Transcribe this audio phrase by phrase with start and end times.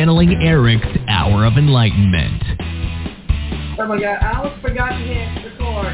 [0.00, 2.42] channeling Erik's hour of enlightenment.
[3.78, 5.92] Oh my god, I almost forgot to hit record.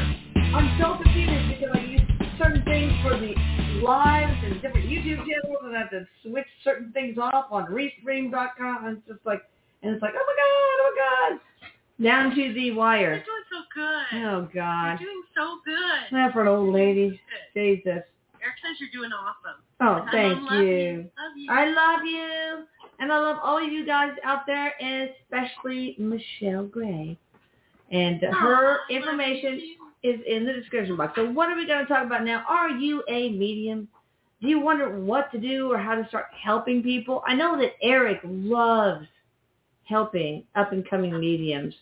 [0.55, 2.01] I'm so confused because I use
[2.39, 3.35] certain things for the
[3.83, 8.85] lives and different YouTube channels and I have to switch certain things off on restream.com
[8.85, 9.41] and it's just like,
[9.83, 12.01] and it's like, oh my god, oh my god.
[12.01, 12.99] Down to the wire.
[13.01, 13.25] You're wire.
[13.25, 14.23] doing so good.
[14.23, 15.01] Oh god.
[15.01, 15.99] You're doing so good.
[16.13, 17.19] That for an old lady.
[17.53, 18.07] Jesus.
[18.39, 19.59] Erik says you're doing awesome.
[19.81, 21.09] Oh, I thank love you.
[21.19, 21.51] Love you.
[21.51, 22.63] I love you.
[22.99, 27.17] And I love all of you guys out there, especially Michelle Gray.
[27.91, 29.61] And her information
[30.03, 31.13] is in the description box.
[31.15, 32.43] So what are we going to talk about now?
[32.49, 33.87] Are you a medium?
[34.41, 37.23] Do you wonder what to do or how to start helping people?
[37.25, 39.07] I know that Erik loves
[39.85, 41.73] helping up and coming mediums.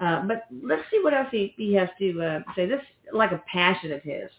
[0.00, 2.66] Uh, but let's see what else he, he has to uh, say.
[2.66, 4.30] This is like a passion of his.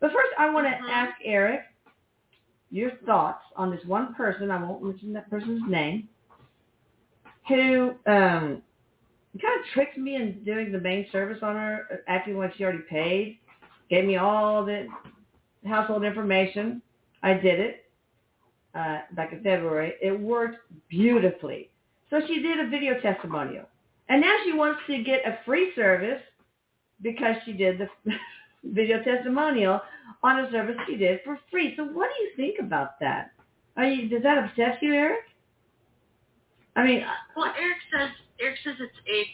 [0.00, 0.90] But first, I want to Mhm.
[0.90, 1.62] ask Erik
[2.70, 4.50] your thoughts on this one person.
[4.50, 6.08] I won't mention that person's name,
[7.48, 8.62] who um,
[9.40, 12.84] kind of tricked me in doing the main service on her, acting like she already
[12.90, 13.38] paid.
[13.88, 14.86] Gave me all the
[15.66, 16.82] household information.
[17.22, 17.90] I did it
[18.74, 19.94] uh, back in February.
[20.02, 20.58] It worked
[20.88, 21.70] beautifully.
[22.10, 23.64] So she did a video testimonial.
[24.08, 26.22] And now she wants to get a free service
[27.02, 27.88] because she did the
[28.64, 29.80] video testimonial
[30.22, 31.74] on a service she did for free.
[31.76, 33.32] So what do you think about that?
[33.76, 35.20] Are you, does that obsess you, Erik?
[36.76, 37.02] I mean,
[37.36, 39.26] Well, Erik says Erik says it's it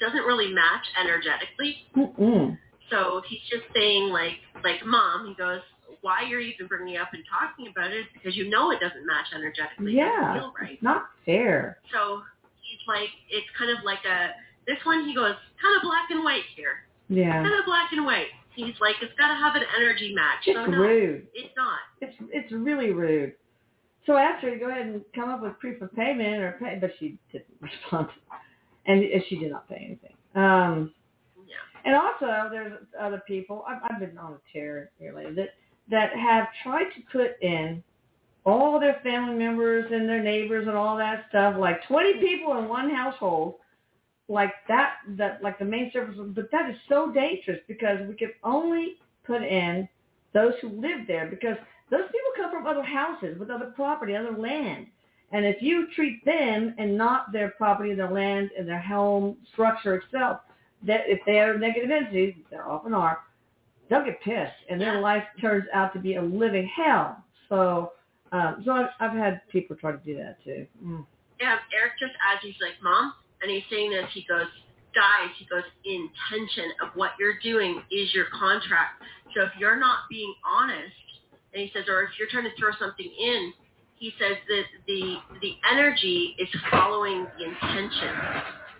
[0.00, 1.76] doesn't really match energetically.
[1.96, 2.58] mm-mm.
[2.90, 5.26] So he's just saying like like mom.
[5.28, 5.60] He goes,
[6.02, 8.80] why you're even bringing it up and talking about it is because you know it
[8.80, 9.92] doesn't match energetically.
[9.92, 10.72] It yeah, feel right.
[10.74, 11.78] it's not fair.
[11.92, 12.20] So
[12.60, 15.04] he's like, it's kind of like a this one.
[15.08, 18.28] He goes kind of black and white here, Yeah, kind of black and white.
[18.54, 20.44] He's like, it's got to have an energy match.
[20.46, 21.26] it's so no, rude.
[21.34, 21.78] it's not.
[22.00, 23.34] It's it's really rude.
[24.06, 26.56] So I asked her to go ahead and come up with proof of payment or
[26.60, 28.08] pay, but she didn't respond,
[28.86, 30.14] and she did not pay anything.
[30.34, 30.92] Um,
[31.46, 31.54] Yeah.
[31.84, 33.64] and also, there's other people.
[33.68, 35.50] I've, I've been on a tear lately that
[35.90, 37.82] that have tried to put in
[38.46, 42.68] all their family members and their neighbors and all that stuff, like 20 people in
[42.68, 43.54] one household,
[44.28, 46.16] like that, that like the main service.
[46.18, 48.96] But that is so dangerous because we can only
[49.26, 49.88] put in
[50.32, 51.56] those who live there because
[51.90, 54.86] those people come from other houses with other property, other land.
[55.32, 59.96] And if you treat them and not their property, their land, and their home structure
[59.96, 60.40] itself,
[60.86, 63.20] that if they are negative entities, there often are,
[63.88, 67.24] they'll get pissed, and their life turns out to be a living hell.
[67.48, 67.92] So,
[68.32, 70.66] um, so I've, I've had people try to do that too.
[70.84, 71.06] Mm.
[71.40, 74.48] Yeah, Erik just adds, he's like, Mom, and he's saying this, he goes,
[74.96, 79.04] guys, he goes, intention of what you're doing is your contract.
[79.36, 80.96] So if you're not being honest,
[81.52, 83.52] and he says, or if you're trying to throw something in,
[83.96, 88.10] he says that the the energy is following the intention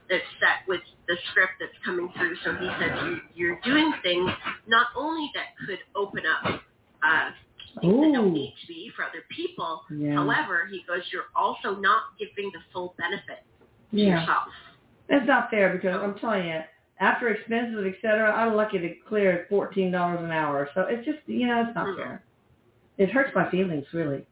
[0.08, 2.36] that's set with the script that's coming through.
[2.44, 4.30] So he says you, you're doing things
[4.66, 6.60] not only that could open up
[7.02, 7.30] uh,
[7.80, 10.14] things that don't need to be for other people, Yeah.
[10.14, 13.44] However, he goes, you're also not giving the full benefit
[13.96, 14.20] Yeah.
[14.20, 14.48] yourself.
[15.08, 16.60] It's not fair because I'm telling you,
[17.00, 20.68] after expenses, et cetera, I'm lucky to clear fourteen dollars an hour.
[20.74, 21.96] So it's just you know, it's not Mhm.
[21.96, 22.24] fair.
[22.98, 24.26] It hurts my feelings really.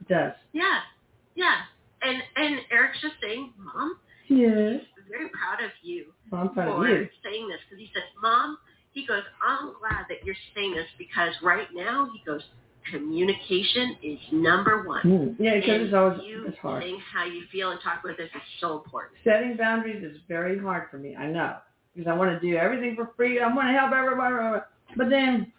[0.00, 0.34] It does.
[0.52, 0.80] Yeah,
[1.34, 1.62] yeah.
[2.02, 4.82] And and Erik's just saying, Mom, Yes.
[4.96, 7.08] he's very proud of you Well, I'm proud for of you.
[7.22, 8.58] saying this because he says, Mom,
[8.92, 12.42] he goes, I'm glad that you're saying this because right now, he goes,
[12.90, 15.02] communication is number one.
[15.04, 15.36] Mm.
[15.38, 16.82] Yeah, because it's always you it's hard.
[16.82, 19.18] saying how you feel and talk about this is so important.
[19.24, 21.16] Setting boundaries is very hard for me.
[21.16, 21.56] I know
[21.94, 23.40] because I want to do everything for free.
[23.40, 24.62] I want to help everybody,
[24.96, 25.52] but then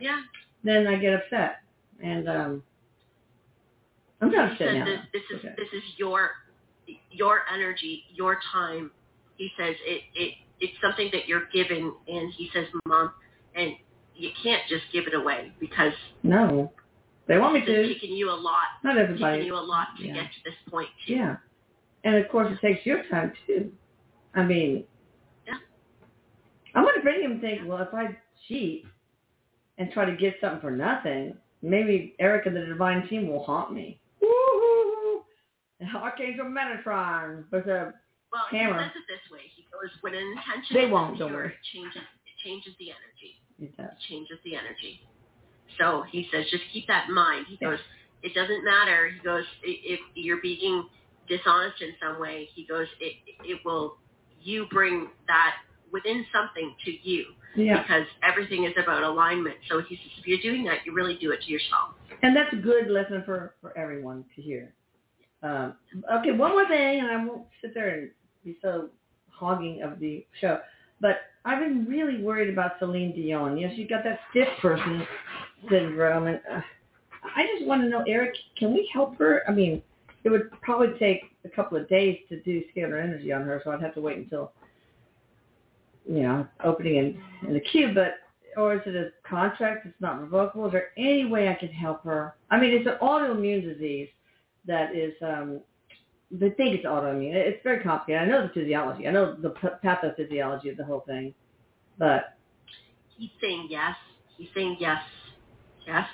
[0.00, 0.20] Yeah.
[0.62, 1.62] then I get upset
[2.02, 2.62] and um
[4.20, 4.84] I'm not upset now.
[4.84, 5.54] this, this is Okay.
[5.56, 6.30] this is your
[7.10, 8.90] your energy, your time.
[9.36, 13.12] He says it it it's something that you're giving, and he says, Mom,
[13.54, 13.74] and
[14.16, 16.72] you can't just give it away because No,
[17.26, 17.72] they want me to.
[17.90, 19.38] it's taken you a lot, Not everybody.
[19.38, 20.14] taken you a lot to Yeah.
[20.14, 20.88] get to this point.
[21.06, 21.14] Too.
[21.14, 21.36] Yeah.
[22.04, 23.72] And of course, it takes your time too.
[24.34, 24.84] I mean,
[25.46, 25.58] Yeah.
[26.74, 28.16] I wonder if any of them think, well, if I
[28.46, 28.86] cheat
[29.78, 33.72] and try to get something for nothing, maybe Erik and the Divine Team will haunt
[33.72, 33.98] me.
[34.20, 35.24] Woo-hoo-hoo.
[35.96, 37.94] Archangel Metatron with a
[38.32, 38.82] Well, Hammer.
[38.82, 39.40] he says it this way.
[39.54, 41.48] He goes, when an intention They won't, don't worry.
[41.48, 43.40] it changes it changes the energy.
[43.60, 43.86] It does.
[43.86, 45.00] It changes the energy.
[45.78, 47.46] So he says, just keep that in mind.
[47.48, 47.70] He Yeah.
[47.70, 47.80] goes,
[48.22, 49.08] it doesn't matter.
[49.08, 50.88] He goes, if you're being
[51.28, 53.14] dishonest in some way, he goes, it
[53.44, 53.98] it will
[54.40, 55.56] you bring that
[55.90, 57.82] within something to you Yeah.
[57.82, 59.56] because everything is about alignment.
[59.68, 61.94] So he says, if you're doing that, you really do it to yourself.
[62.22, 64.74] And that's a good lesson for, for everyone to hear.
[65.42, 65.76] Um,
[66.12, 68.10] okay, one more thing, and I won't sit there and
[68.44, 68.88] be so
[69.30, 70.60] hogging of the show.
[71.00, 73.58] But I've been really worried about Celine Dion.
[73.58, 75.06] You know, she's got that stiff person
[75.70, 76.60] syndrome, and uh,
[77.36, 79.42] I just want to know, Erik, can we help her?
[79.48, 79.82] I mean,
[80.24, 83.70] it would probably take a couple of days to do scalar energy on her, so
[83.70, 84.52] I'd have to wait until,
[86.08, 87.92] you know, opening in, in the queue.
[87.94, 88.14] But
[88.56, 90.66] or is it a contract that's not revocable?
[90.66, 92.36] Is there any way I can help her?
[92.50, 94.08] I mean, it's an autoimmune disease
[94.66, 95.12] that is.
[95.22, 95.60] um
[96.40, 97.34] They think it's autoimmune.
[97.34, 98.22] It's very complicated.
[98.22, 99.06] I know the physiology.
[99.06, 99.50] I know the
[99.84, 101.32] pathophysiology of the whole thing,
[101.98, 102.36] but
[103.16, 103.94] He's saying yes.
[104.36, 105.00] He's saying yes.
[105.86, 106.06] Yes.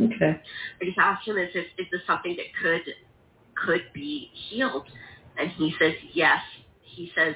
[0.00, 0.40] okay.
[0.80, 2.82] I just asked him, is this, is this something that could
[3.64, 4.86] could be healed?
[5.38, 6.40] And he says yes.
[6.82, 7.34] He says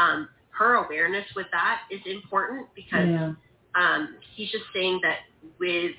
[0.00, 3.32] um, her awareness with that is important because Yeah.
[3.76, 5.18] um, he's just saying that
[5.60, 5.92] with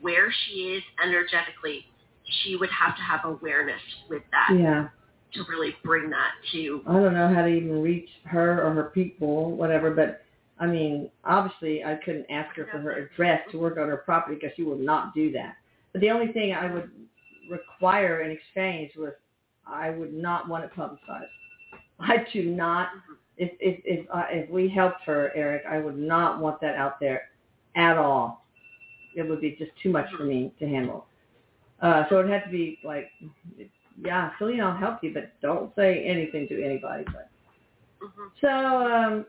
[0.00, 1.86] where she is energetically,
[2.26, 4.88] she would have to have awareness with that Yeah.
[5.32, 6.82] to really bring that to.
[6.86, 9.90] I don't know how to even reach her or her people, whatever.
[9.90, 10.22] But
[10.58, 14.36] I mean, obviously, I couldn't ask her for her address to work on her property
[14.36, 15.56] because she will not do that.
[15.92, 16.90] But the only thing I would
[17.50, 19.12] require in exchange was
[19.66, 21.30] I would not want it publicized.
[22.00, 22.88] I do not.
[23.36, 27.00] If if if uh, if we helped her, Erik, I would not want that out
[27.00, 27.30] there
[27.74, 28.46] at all.
[29.16, 31.06] It would be just too much for me to handle.
[31.84, 33.10] Uh, so it'd have to be like,
[34.02, 37.04] yeah, Celine, I'll help you, but don't say anything to anybody.
[37.04, 37.28] But
[38.00, 38.30] Mhm.
[38.40, 39.26] so um,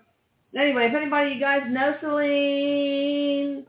[0.56, 3.68] anyway, if anybody you guys know Celine,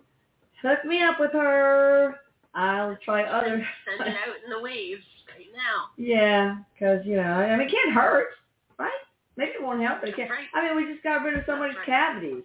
[0.62, 2.20] hook me up with her.
[2.54, 3.66] I'll try other.
[3.84, 5.04] Send it out in the waves
[5.36, 5.90] right now.
[5.96, 8.28] Yeah, because you know, I mean, it can't hurt,
[8.78, 8.92] right?
[9.36, 10.30] Maybe it won't help, but it can't.
[10.30, 10.46] Right.
[10.54, 11.86] I mean, we just got rid of so many right.
[11.86, 12.44] cavities.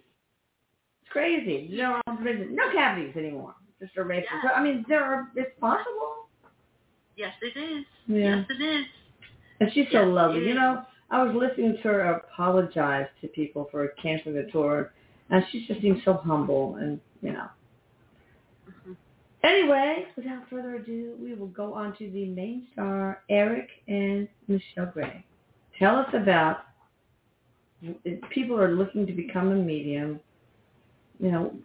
[1.02, 1.68] It's crazy.
[1.70, 3.54] No, no cavities anymore.
[3.80, 4.50] Just erase Yeah.
[4.50, 5.28] I mean, there are.
[5.36, 6.11] It's possible.
[7.16, 7.84] Yes, it is.
[8.06, 8.36] Yeah.
[8.36, 8.86] Yes, it is.
[9.60, 10.46] And she's so Yes, lovely.
[10.46, 14.92] You know, I was listening to her apologize to people for canceling the tour,
[15.30, 17.48] and she just seems so humble, and you know.
[18.68, 18.96] Mhm.
[19.44, 24.86] Anyway, without further ado, we will go on to the main star, Erik and Michelle
[24.86, 25.24] Gray.
[25.78, 26.64] Tell us about
[28.30, 30.20] people are looking to become a medium.
[31.18, 31.56] You know,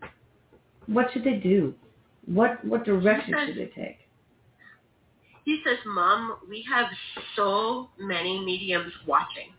[0.88, 1.74] what should they do?
[2.26, 4.07] What what direction should they take?
[5.48, 6.88] He says, Mom, we have
[7.38, 9.54] so many mediums watching,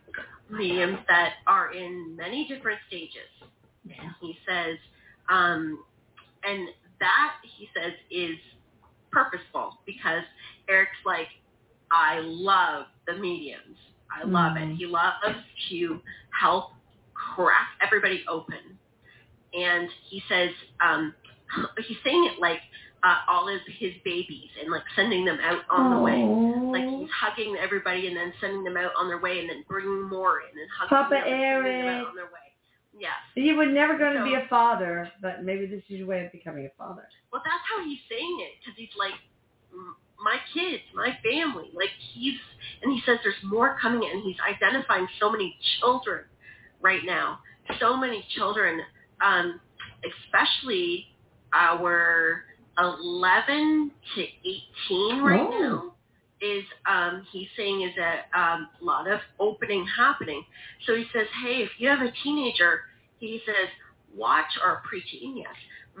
[0.47, 3.49] mediums that are in many different stages.
[3.83, 3.95] Yeah.
[4.21, 4.77] He says,
[5.31, 5.83] um,
[6.43, 6.69] and
[6.99, 8.37] that, he says, is
[9.11, 10.21] purposeful because
[10.69, 11.25] Erik's like,
[11.91, 13.77] I love the mediums.
[14.15, 14.73] I love Mhm.
[14.73, 14.75] it.
[14.75, 15.15] He loves
[15.69, 16.03] to
[16.39, 16.73] help
[17.15, 18.77] crack everybody open.
[19.55, 20.51] And he says,
[20.81, 21.15] um,
[21.87, 22.61] he's saying it like
[23.03, 26.19] uh, all of his babies and like sending them out on the way.
[26.71, 30.03] Like he's hugging everybody and then sending them out on their way and then bringing
[30.09, 32.49] more in and hugging Papa them and sending them out on their way.
[32.99, 33.15] Yes.
[33.35, 36.31] You were never going to be a father, but maybe this is your way of
[36.31, 37.07] becoming a father.
[37.31, 39.13] Well, that's how he's saying it because he's like,
[40.21, 41.71] my kids, my family.
[41.73, 42.35] Like he's,
[42.83, 46.25] and he says there's more coming and he's identifying so many children
[46.81, 47.39] right now.
[47.79, 48.81] So many children,
[49.21, 49.61] um,
[50.03, 51.05] especially
[51.53, 52.43] our
[52.79, 55.59] 11 to 18 right Oh.
[55.59, 55.93] now
[56.41, 60.43] is um, he's saying is a um, lot of opening happening.
[60.85, 62.81] So he says, hey, if you have a teenager,
[63.19, 63.67] he says,
[64.15, 65.47] watch or preteen, yes,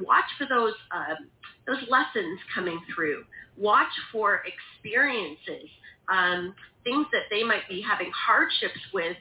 [0.01, 1.27] watch for those um,
[1.67, 3.23] those lessons coming through.
[3.57, 5.69] Watch for experiences,
[6.11, 6.55] um,
[6.85, 9.17] things that they might be having hardships with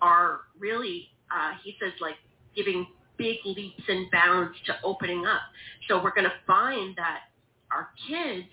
[0.00, 2.16] are really, uh, he says, like
[2.56, 2.86] giving
[3.18, 5.42] big leaps and bounds to opening up.
[5.88, 7.20] So we're going to find that
[7.70, 8.48] our kids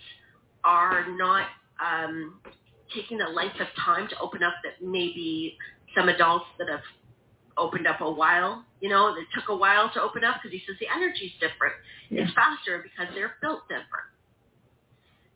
[0.64, 1.48] are not
[1.84, 2.40] um,
[2.96, 5.58] taking the length of time to open up that maybe
[5.96, 6.82] some adults that have
[7.58, 10.62] opened up a while, you know, it took a while to open up because he
[10.66, 11.74] says the energy's different.
[12.10, 12.24] Yeah.
[12.24, 14.08] It's faster because they're built different.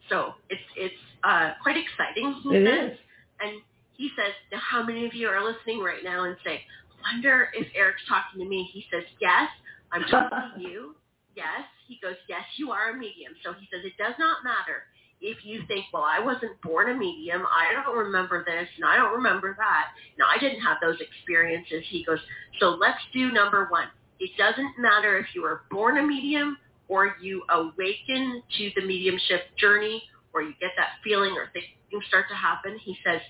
[0.09, 2.33] So it's it's uh, quite exciting.
[2.43, 2.97] He It says, is.
[3.41, 3.61] and
[3.95, 6.61] he says, now how many of you are listening right now and say,
[7.03, 8.69] wonder if Erik's talking to me?
[8.71, 9.49] He says, yes,
[9.91, 10.95] I'm talking to you.
[11.35, 11.65] Yes.
[11.87, 13.33] He goes, yes, you are a medium.
[13.43, 14.87] So he says, it does not matter
[15.21, 17.43] if you think, well, I wasn't born a medium.
[17.45, 19.87] I don't remember this and I don't remember that.
[20.17, 21.83] No, I didn't have those experiences.
[21.89, 22.19] He goes,
[22.59, 23.87] so let's do number one.
[24.19, 26.57] It doesn't matter if you were born a medium
[26.87, 31.65] or you awaken to the mediumship journey or you get that feeling or things
[32.07, 32.77] start to happen.
[32.83, 33.21] He says,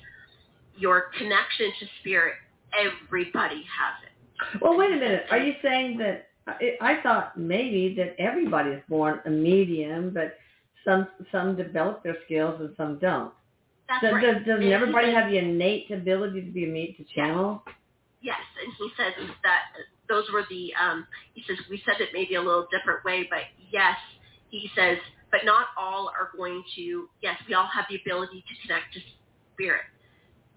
[0.78, 2.36] your connection to spirit,
[2.80, 4.62] everybody has it.
[4.62, 5.26] Well, wait a minute.
[5.32, 10.38] Are you saying that I, I thought maybe that everybody is born a medium, but
[10.86, 13.32] some some develop their skills and some don't.
[13.88, 14.22] That's Does, right.
[14.38, 17.64] does, doesn't everybody says- have the innate ability to be a meet to channel?
[18.22, 19.14] Yes, and he says
[19.44, 19.62] that
[20.08, 20.72] those were the.
[20.82, 23.98] Um, he says we said it maybe a little different way, but yes,
[24.50, 24.98] he says,
[25.32, 27.10] but not all are going to.
[27.22, 29.00] Yes, we all have the ability to connect to
[29.54, 29.82] spirit.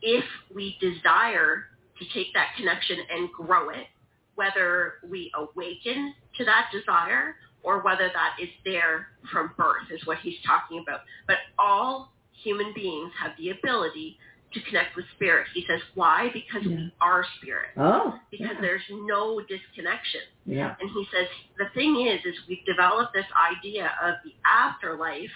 [0.03, 1.65] If we desire
[1.99, 3.87] to take that connection and grow it,
[4.35, 10.19] whether we awaken to that desire or whether that is there from birth, is what
[10.19, 11.01] he's talking about.
[11.27, 12.13] But all
[12.45, 14.19] human beings have the ability
[14.53, 15.47] to connect with spirit.
[15.55, 16.31] He says, why?
[16.33, 16.77] Because Yeah.
[16.77, 17.71] we are spirit.
[17.77, 18.61] Oh, Because yeah.
[18.61, 20.21] there's no disconnection.
[20.45, 20.77] yeah.
[20.81, 21.27] And he says,
[21.59, 25.33] the thing is, is we've developed this idea of the afterlife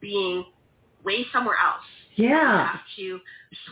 [0.00, 0.46] being
[1.04, 1.84] way somewhere else.
[2.16, 2.72] Yeah.
[2.72, 3.20] have to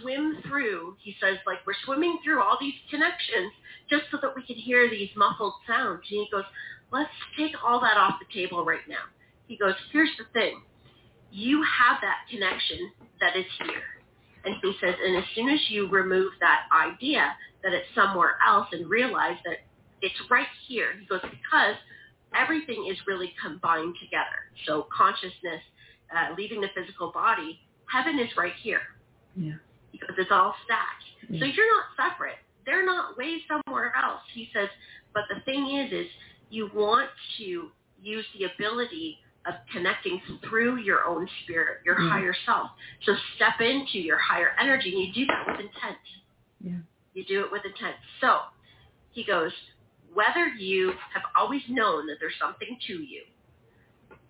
[0.00, 3.52] swim through, he says, like we're swimming through all these connections
[3.90, 6.02] just so that we can hear these muffled sounds.
[6.10, 6.44] And he goes,
[6.92, 9.08] let's take all that off the table right now.
[9.46, 10.62] He goes, here's the thing.
[11.30, 13.82] You have that connection that is here.
[14.44, 18.68] And he says, and as soon as you remove that idea that it's somewhere else
[18.72, 19.64] and realize that
[20.02, 21.76] it's right here, he goes, because
[22.36, 24.52] everything is really combined together.
[24.66, 25.62] So consciousness,
[26.14, 27.60] uh, leaving the physical body,
[27.94, 28.80] heaven is right here
[29.36, 29.54] Yeah.
[29.92, 31.04] because it's all stacked.
[31.38, 32.38] So you're not separate.
[32.66, 34.22] They're not way somewhere else.
[34.32, 34.68] He says,
[35.14, 36.06] but the thing is, is
[36.50, 37.08] you want
[37.38, 37.70] to
[38.02, 42.10] use the ability of connecting through your own spirit, your Yeah.
[42.10, 42.70] higher self.
[43.04, 45.98] So step into your higher energy, and you do that with intent.
[46.60, 46.78] Yeah.
[47.14, 47.96] You do it with intent.
[48.20, 48.40] So
[49.10, 49.52] he goes,
[50.12, 53.22] whether you have always known that there's something to you,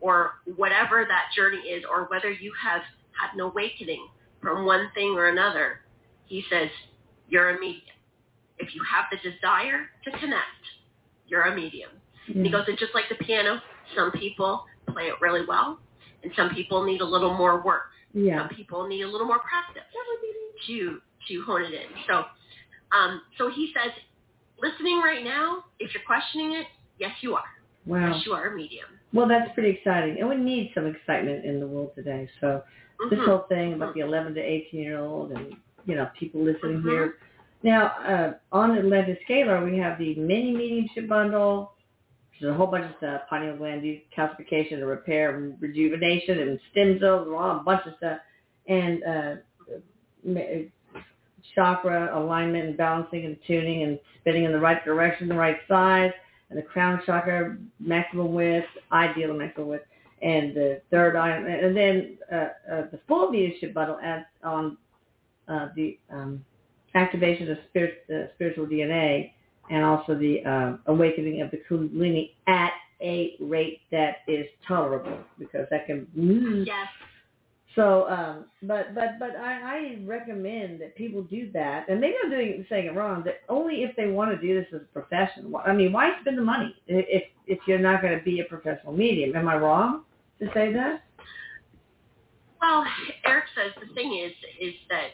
[0.01, 2.83] or whatever that journey is, or whether you have
[3.21, 4.09] had an awakening
[4.41, 5.81] from one thing or another,
[6.27, 6.69] he says,
[7.29, 7.83] you're a medium.
[8.59, 10.63] If you have the desire to connect,
[11.27, 11.91] you're a medium.
[12.27, 13.61] He goes, and just like the piano,
[13.95, 15.79] some people play it really well,
[16.23, 17.91] and some people need a little more work.
[18.15, 18.39] Yeah.
[18.39, 19.83] Some people need a little more practice
[20.67, 21.87] to to hone it in.
[22.07, 22.25] So,
[22.97, 23.93] um, so he says,
[24.61, 26.67] listening right now, if you're questioning it,
[26.99, 27.45] yes, you are.
[27.87, 28.13] Wow.
[28.13, 28.87] Yes, you are a medium.
[29.13, 32.29] Well, that's pretty exciting, and we need some excitement in the world today.
[32.41, 32.63] So
[33.11, 33.25] this Mhm.
[33.27, 36.91] whole thing about the 11 to 18 year old and you know people listening Mhm.
[36.91, 37.17] here.
[37.63, 41.75] Now uh, on Atlantis Scalar, we have the mini mediumship bundle,
[42.31, 43.83] which is a whole bunch of stuff: pineal gland
[44.17, 48.21] calcification, and repair, and rejuvenation, and stem cells, and all a bunch of stuff,
[48.69, 49.37] and uh,
[51.55, 56.13] chakra alignment and balancing and tuning and spinning in the right direction, the right size,
[56.51, 59.85] and the crown chakra maximum width, ideal maximum width
[60.23, 64.77] and the third item, and then uh, uh, the full leadership bundle adds on
[65.49, 66.45] uh, the um,
[66.95, 69.33] activation of spirit, uh, spiritual DNA
[69.71, 75.67] and also the uh, awakening of the Kundalini at a rate that is tolerable because
[75.71, 76.07] that can.
[76.67, 76.89] Yes.
[77.75, 82.31] So, um, but but but I, I recommend that people do that, and maybe I'm
[82.31, 83.25] doing saying it wrong.
[83.25, 85.53] That only if they want to do this as a profession.
[85.67, 88.93] I mean, why spend the money if if you're not going to be a professional
[88.93, 89.35] medium?
[89.35, 90.05] Am I wrong
[90.39, 91.03] to say that?
[92.61, 92.85] Well,
[93.27, 95.09] Erik says the thing is, is that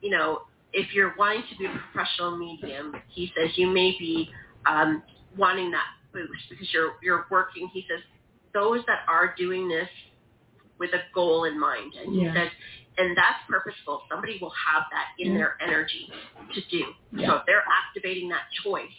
[0.00, 4.30] you know, if you're wanting to be a professional medium, he says you may be
[4.64, 5.02] um,
[5.36, 7.68] wanting that boost because you're you're working.
[7.74, 8.00] He says
[8.54, 9.88] those that are doing this
[10.78, 12.48] with a goal in mind, and he says,
[12.98, 14.02] and that's purposeful.
[14.10, 15.38] Somebody will have that in Yeah.
[15.38, 16.10] their energy
[16.54, 16.84] to do.
[17.12, 17.26] Yeah.
[17.28, 18.90] So if they're activating that choice,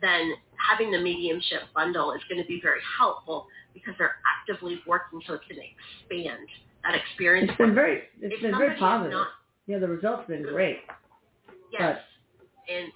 [0.00, 0.34] then
[0.70, 5.34] having the mediumship bundle is going to be very helpful because they're actively working so
[5.34, 6.46] it's going to expand
[6.84, 7.48] that experience.
[7.50, 9.12] It's been very it's If been very positive.
[9.12, 9.28] not-
[9.66, 10.78] yeah, the results have been great.
[11.72, 11.98] Yes.
[12.68, 12.92] And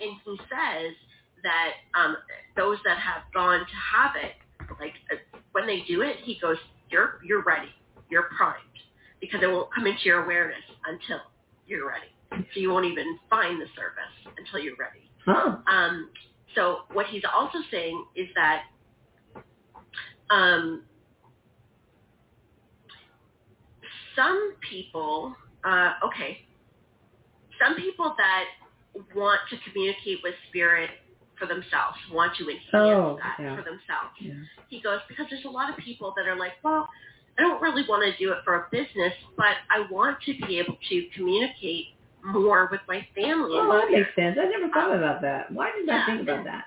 [0.00, 0.94] and he says
[1.42, 2.16] that um,
[2.56, 4.32] those that have gone to have it,
[4.80, 6.56] like uh, when they do it, he goes,
[6.94, 7.70] "You're you're ready.
[8.08, 8.78] You're primed
[9.20, 11.18] because it won't come into your awareness until
[11.66, 12.06] you're ready.
[12.54, 15.56] So you won't even find the service until you're ready." Huh.
[15.66, 16.10] Um,
[16.54, 18.62] so what he's also saying is that
[20.30, 20.84] um,
[24.14, 25.34] some people,
[25.64, 26.46] uh, okay,
[27.60, 28.44] some people that
[29.16, 30.90] want to communicate with spirit
[31.38, 33.56] for themselves, want to enhance Oh, that yeah.
[33.56, 34.14] for themselves.
[34.20, 34.34] Yeah.
[34.68, 36.88] He goes, because there's a lot of people that are like, well,
[37.38, 40.58] I don't really want to do it for a business, but I want to be
[40.58, 41.86] able to communicate
[42.24, 43.58] more with my family.
[43.58, 44.38] Oh, that makes sense.
[44.40, 45.50] I never thought about that.
[45.50, 46.64] Why did I think about that?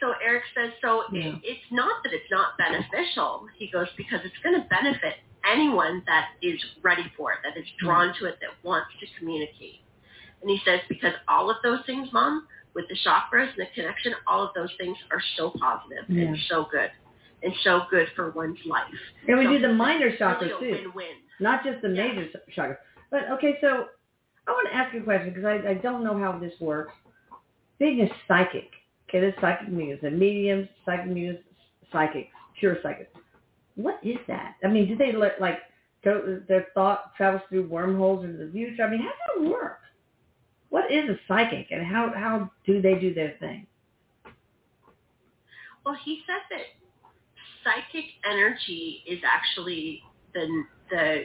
[0.00, 1.28] So Erik says, so Yeah.
[1.28, 3.46] it, it's not that it's not beneficial.
[3.56, 5.14] He goes, because it's going to benefit
[5.50, 8.18] anyone that is ready for it, that is drawn mm.
[8.18, 9.80] to it, that wants to communicate.
[10.40, 14.14] And he says, because all of those things, Mom, with the chakras and the connection,
[14.26, 16.28] all of those things are so positive Yeah.
[16.28, 16.90] and so good
[17.42, 18.82] and so good for one's life.
[19.28, 21.16] And we So do the minor chakras a too, win-win.
[21.40, 22.08] not just the Yeah.
[22.12, 22.78] major chakras.
[23.10, 23.88] But okay, so
[24.46, 26.92] I want to ask you a question because I, I don't know how this works.
[27.78, 28.70] Being a psychic,
[29.08, 31.38] okay, this psychic mediums, a mediums, psychic mediums,
[31.92, 33.10] psychics, pure psychics.
[33.76, 34.56] What is that?
[34.64, 35.60] I mean, do they let, like
[36.04, 36.40] go?
[36.48, 38.82] Their thought travels through wormholes into the future.
[38.82, 39.78] I mean, how does it work?
[40.70, 43.66] What is a psychic, and how how do they do their thing?
[45.84, 46.66] Well, he said that
[47.64, 50.02] psychic energy is actually
[50.34, 51.22] the the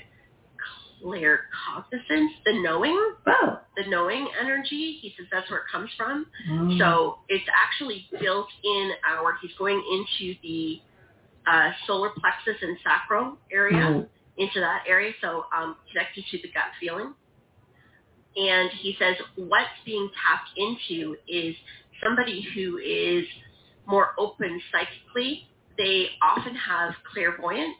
[1.03, 2.97] claircognizance, the knowing,
[3.27, 4.99] Oh, the knowing energy.
[5.01, 6.27] He says that's where it comes from.
[6.49, 6.77] Mm.
[6.79, 9.35] So it's actually built in our.
[9.41, 10.79] He's going into the
[11.45, 14.07] uh, solar plexus and sacral area, Mm.
[14.37, 15.11] into that area.
[15.21, 17.13] So um, connected to the gut feeling.
[18.35, 21.55] And he says what's being tapped into is
[22.03, 23.25] somebody who is
[23.85, 25.47] more open psychically.
[25.77, 27.75] They often have clairvoyance,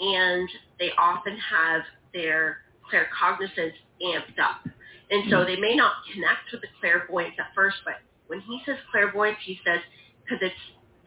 [0.00, 0.48] and
[0.78, 1.82] they often have
[2.14, 2.58] their
[2.90, 3.72] claircognizance
[4.04, 4.66] amped up.
[5.10, 5.46] And so hmm.
[5.46, 7.94] they may not connect with the clairvoyance at first, but
[8.26, 9.80] when he says clairvoyance, he says
[10.22, 10.54] because it's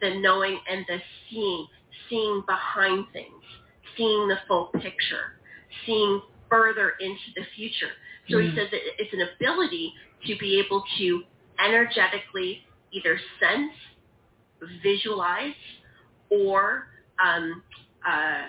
[0.00, 0.98] the knowing and the
[1.30, 1.66] seeing,
[2.10, 3.42] seeing behind things,
[3.96, 5.38] seeing the full picture,
[5.86, 7.92] seeing further into the future.
[8.28, 8.54] So he Mm.
[8.54, 9.92] says it's an ability
[10.26, 11.24] to be able to
[11.58, 13.72] energetically either sense,
[14.82, 15.54] visualize,
[16.30, 16.88] or
[17.18, 17.62] um,
[18.06, 18.46] uh,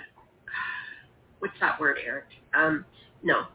[1.39, 2.25] what's that word, Erik?
[2.53, 2.86] Um,
[3.24, 3.48] no,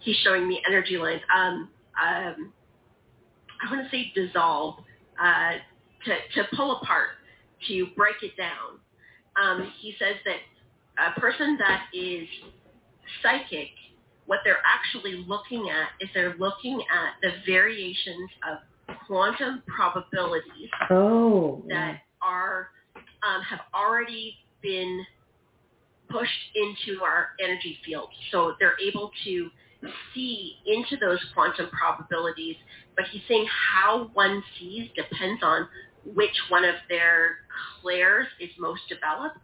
[0.00, 1.22] he's showing me energy lines.
[1.34, 1.70] Um,
[2.02, 2.52] um,
[3.62, 4.76] I want to say dissolve,
[5.22, 5.52] uh,
[6.04, 7.10] to, to pull apart,
[7.68, 8.78] to break it down.
[9.40, 10.38] Um, he says that
[11.16, 12.26] a person that is
[13.22, 13.70] psychic,
[14.26, 18.58] what they're actually looking at is they're looking at the variations of
[19.06, 22.68] quantum probabilities Oh, that are
[23.26, 25.04] um, have already been
[26.10, 28.08] pushed into our energy field.
[28.30, 29.50] So they're able to
[30.14, 32.56] see into those quantum probabilities.
[32.96, 35.68] But he's saying how one sees depends on
[36.04, 37.38] which one of their
[37.80, 39.38] clairs is most developed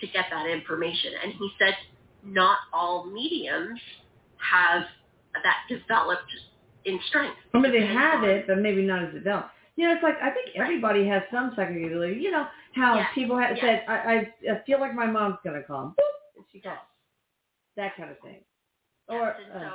[0.00, 1.12] to get that information.
[1.22, 1.74] And he said
[2.26, 3.80] not all mediums
[4.38, 4.82] have
[5.42, 6.30] that developed
[6.84, 7.36] in strength.
[7.54, 9.50] I mean, they have it, but maybe not as developed.
[9.76, 12.20] You know, it's like I think everybody has some psychic ability.
[12.20, 13.64] You know how Yes, people have yes.
[13.64, 16.78] said, I, I I feel like my mom's gonna come, Boop, and she calls.
[17.76, 18.40] That kind of thing.
[19.08, 19.74] Or Yes, and uh, so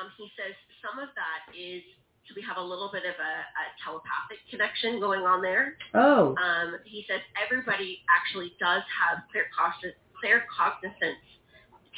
[0.00, 1.82] um, he says some of that is
[2.28, 5.74] so we have a little bit of a, a telepathic connection going on there.
[5.94, 11.18] oh, Um, he says everybody actually does have clear, cogn- clear cognizance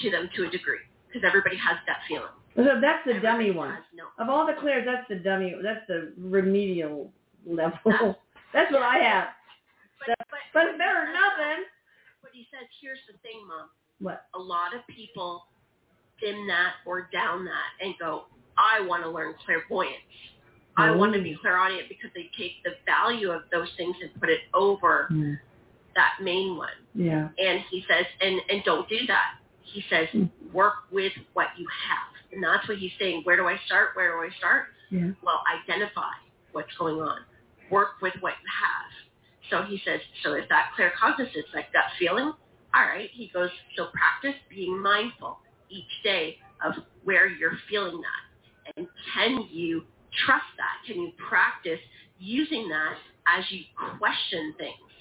[0.01, 2.33] to them to a degree because everybody has that feeling.
[2.57, 3.77] so that's the dummy one.
[3.95, 5.55] no- Of all the clairs, that's the dummy.
[5.63, 7.11] That's the remedial
[7.47, 7.79] level.
[7.85, 8.15] That's-
[8.55, 9.29] That's what I have.
[9.99, 11.65] But, but, But it's better than nothing.
[12.21, 13.69] But he says, here's the thing, Mom.
[13.99, 14.27] What?
[14.35, 15.45] A lot of people
[16.21, 18.25] dim that or down that and go,
[18.59, 19.97] I want to learn clairvoyance.
[20.77, 21.41] I want to be Oh.
[21.41, 25.35] clairaudient because they take the value of those things and put it over Hmm.
[25.95, 26.69] That main one.
[26.95, 27.29] Yeah.
[27.39, 29.35] And he says, and, and don't do that.
[29.63, 30.25] He says, Hmm.
[30.53, 32.33] work with what you have.
[32.33, 33.23] And that's what he's saying.
[33.25, 33.91] Where do I start?
[33.95, 34.67] Where do I start?
[34.91, 35.11] Yeah.
[35.23, 36.13] Well, identify
[36.53, 37.21] what's going on.
[37.71, 38.91] Work with what you have.
[39.51, 42.33] So he says, so is that claircognizance, like gut feeling?
[42.75, 43.09] All right.
[43.13, 45.39] He goes, so practice being mindful
[45.71, 46.75] each day of
[47.05, 48.73] where you're feeling that.
[48.77, 49.85] And can you
[50.25, 50.87] trust that?
[50.87, 51.81] Can you practice
[52.19, 52.95] using that
[53.27, 53.63] as you
[53.99, 54.92] question things?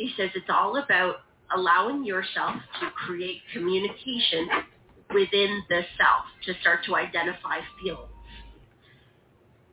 [0.00, 1.16] He says it's all about
[1.54, 4.48] allowing yourself to create communication
[5.12, 8.08] within the self to start to identify feelings.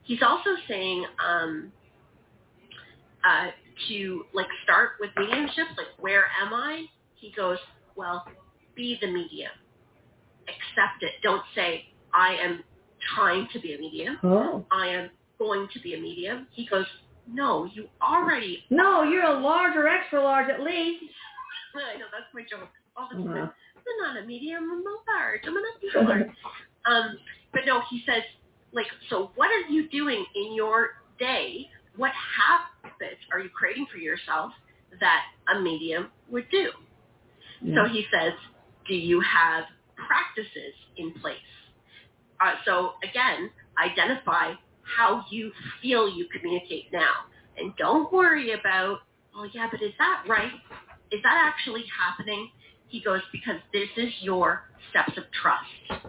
[0.03, 1.71] He's also saying um,
[3.23, 3.51] uh,
[3.87, 6.87] to like start with mediumship, like where am I?
[7.15, 7.57] He goes,
[7.95, 8.25] well,
[8.75, 9.51] be the medium.
[10.43, 11.11] Accept it.
[11.23, 12.65] Don't say I am
[13.15, 14.17] trying to be a medium.
[14.23, 14.65] Oh.
[14.71, 15.09] I am
[15.39, 16.47] going to be a medium.
[16.51, 16.85] He goes,
[17.31, 18.63] no, you already.
[18.69, 21.03] No, you're a large or extra large at least.
[21.75, 23.43] I know that's my joke all the time.
[23.43, 23.51] Uh-huh.
[23.77, 24.63] I'm not a medium.
[24.63, 25.41] I'm a large.
[25.45, 26.27] I'm an extra large.
[26.85, 27.17] Um,
[27.53, 28.23] but no, he says,
[28.73, 31.67] like, so what are you doing in your day?
[31.95, 34.51] What habits are you creating for yourself
[34.99, 35.23] that
[35.55, 36.71] a medium would do?
[37.75, 38.33] So he says,
[38.87, 39.65] do you have
[40.07, 41.37] practices in place?
[42.39, 43.49] Uh, so again,
[43.83, 44.53] identify
[44.97, 47.26] how you feel you communicate now.
[47.58, 49.00] And don't worry about,
[49.36, 50.52] oh yeah, but is that right?
[51.12, 52.50] Is that actually happening?
[52.88, 56.04] He goes, because this is your steps of trust.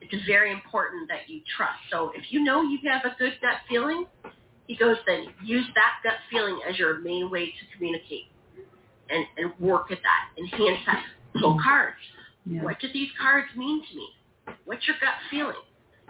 [0.00, 1.78] It's very important that you trust.
[1.90, 4.06] So if you know you have a good gut feeling,
[4.66, 8.26] he goes, then use that gut feeling as your main way to communicate
[9.08, 11.02] and, and work at that, enhance that.
[11.40, 11.62] Pull mm-hmm.
[11.62, 11.96] cards.
[12.46, 12.62] Yeah.
[12.62, 14.08] What do these cards mean to me?
[14.64, 15.62] What's your gut feeling?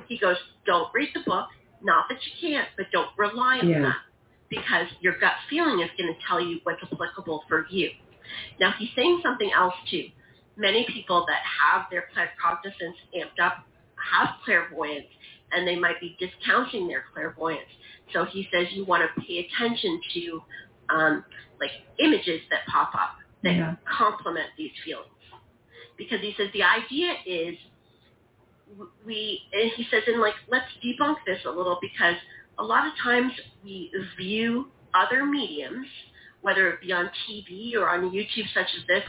[0.08, 1.48] He goes, don't read the book.
[1.82, 3.82] Not that you can't, but don't rely on Yeah.
[3.82, 3.98] that
[4.50, 7.90] because your gut feeling is going to tell you what's applicable for you.
[8.60, 10.10] Now, he's saying something else too.
[10.56, 13.66] Many people that have their claircognizance amped up
[14.12, 15.06] have clairvoyance,
[15.52, 17.70] and they might be discounting their clairvoyance.
[18.12, 20.42] So he says you want to pay attention to
[20.90, 21.24] um,
[21.60, 23.76] like images that pop up that Yeah.
[23.86, 25.08] complement these feelings.
[25.96, 27.56] Because he says the idea is
[29.06, 32.14] we, and he says, and like, let's debunk this a little because
[32.58, 33.32] a lot of times
[33.64, 35.86] we view other mediums,
[36.42, 39.02] whether it be on TV or on YouTube such as this,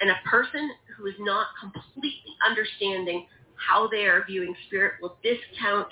[0.00, 3.26] and a person who is not completely understanding
[3.56, 5.88] how they are viewing spirit will discount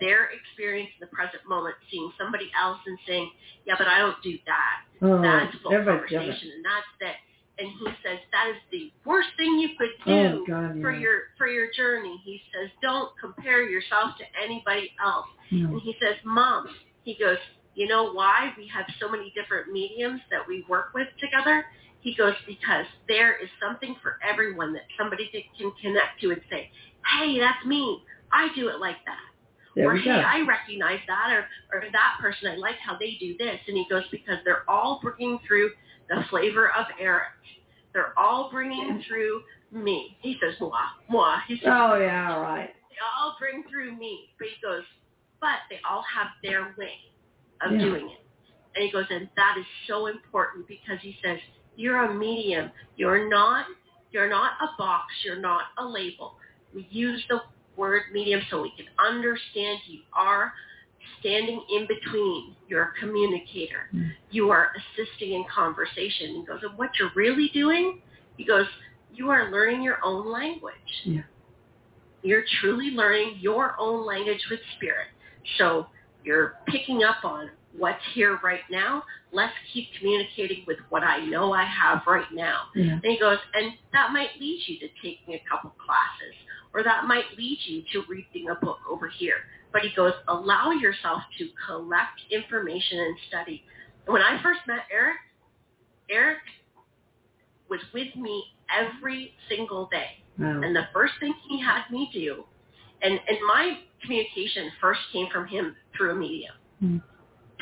[0.00, 3.30] their experience in the present moment, seeing somebody else and saying,
[3.64, 6.08] yeah, but I don't do that Oh, that's full different.
[6.08, 7.16] conversation and that's that
[7.58, 11.00] and he says that is the worst thing you could Oh do God, for yeah.
[11.00, 15.68] your for your journey he says don't compare yourself to anybody else No.
[15.70, 16.66] and he says mom
[17.04, 17.38] he goes
[17.74, 21.64] you know why we have so many different mediums that we work with together
[22.00, 26.70] he goes because there is something for everyone that somebody can connect to and say
[27.18, 29.20] hey that's me i do it like that
[29.74, 30.12] There or hey, go.
[30.12, 33.84] I recognize that, or or that person, I like how they do this, and he
[33.90, 35.70] goes because they're all working through
[36.08, 37.24] the flavor of Erik.
[37.92, 39.42] They're all bringing through
[39.72, 40.16] me.
[40.20, 40.70] He says moi,
[41.08, 41.36] moi.
[41.48, 42.70] He says Oh yeah, right.
[42.90, 44.82] they all bring through me, but he goes,
[45.40, 46.94] but they all have their way
[47.62, 47.78] of Yeah.
[47.86, 48.20] doing it,
[48.74, 51.38] and he goes, and that is so important because he says
[51.76, 52.70] you're a medium.
[52.96, 53.66] You're not.
[54.12, 55.06] You're not a box.
[55.24, 56.36] You're not a label.
[56.74, 57.40] We use the
[57.76, 60.52] word medium so we can understand you are
[61.20, 62.56] standing in between.
[62.68, 63.88] You're a communicator.
[63.94, 64.10] Mm.
[64.30, 66.36] You are assisting in conversation.
[66.36, 68.00] He goes, and what you're really doing,
[68.36, 68.66] he goes,
[69.14, 70.74] you are learning your own language.
[71.04, 71.22] Yeah.
[72.22, 75.08] You're truly learning your own language with spirit.
[75.58, 75.86] So
[76.24, 79.04] you're picking up on what's here right now.
[79.32, 82.62] Let's keep communicating with what I know I have right now.
[82.74, 82.92] Yeah.
[82.92, 86.34] And he goes, and that might lead you to taking a couple classes,
[86.74, 89.36] or that might lead you to reading a book over here.
[89.76, 93.62] But he goes, allow yourself to collect information and study.
[94.06, 95.18] When I first met Erik,
[96.08, 96.38] Erik
[97.68, 98.42] was with me
[98.74, 100.24] every single day.
[100.38, 100.62] Wow.
[100.64, 102.44] And the first thing he had me do,
[103.02, 106.96] and, and my communication first came from him through a medium hmm.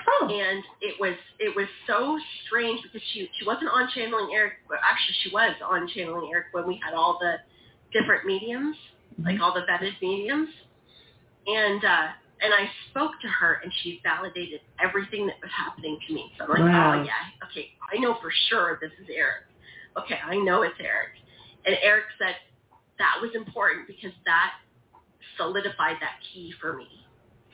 [0.07, 0.29] Oh.
[0.29, 4.55] and it was it was so strange because she she wasn't on channeling Erik.
[4.69, 7.37] But actually, she was on channeling Erik when we had all the
[7.99, 8.77] different mediums,
[9.19, 9.43] like mm-hmm.
[9.43, 10.51] all the vetted mediums,
[11.47, 12.07] and uh,
[12.41, 16.33] and I spoke to her and she validated everything that was happening to me.
[16.39, 17.01] So I'm like, Wow.
[17.01, 19.45] oh yeah, okay, I know for sure this is Erik.
[19.99, 21.15] Okay, I know it's Erik.
[21.67, 22.35] And Erik said
[22.99, 24.53] that was important because that
[25.37, 26.89] solidified that key for me.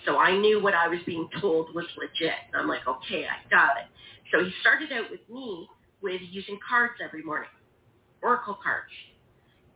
[0.06, 2.34] So I knew what I was being told was legit.
[2.52, 3.86] And I'm like, okay, I got it.
[4.32, 5.68] So he started out with me
[6.02, 7.50] with using cards every morning,
[8.22, 8.90] oracle cards.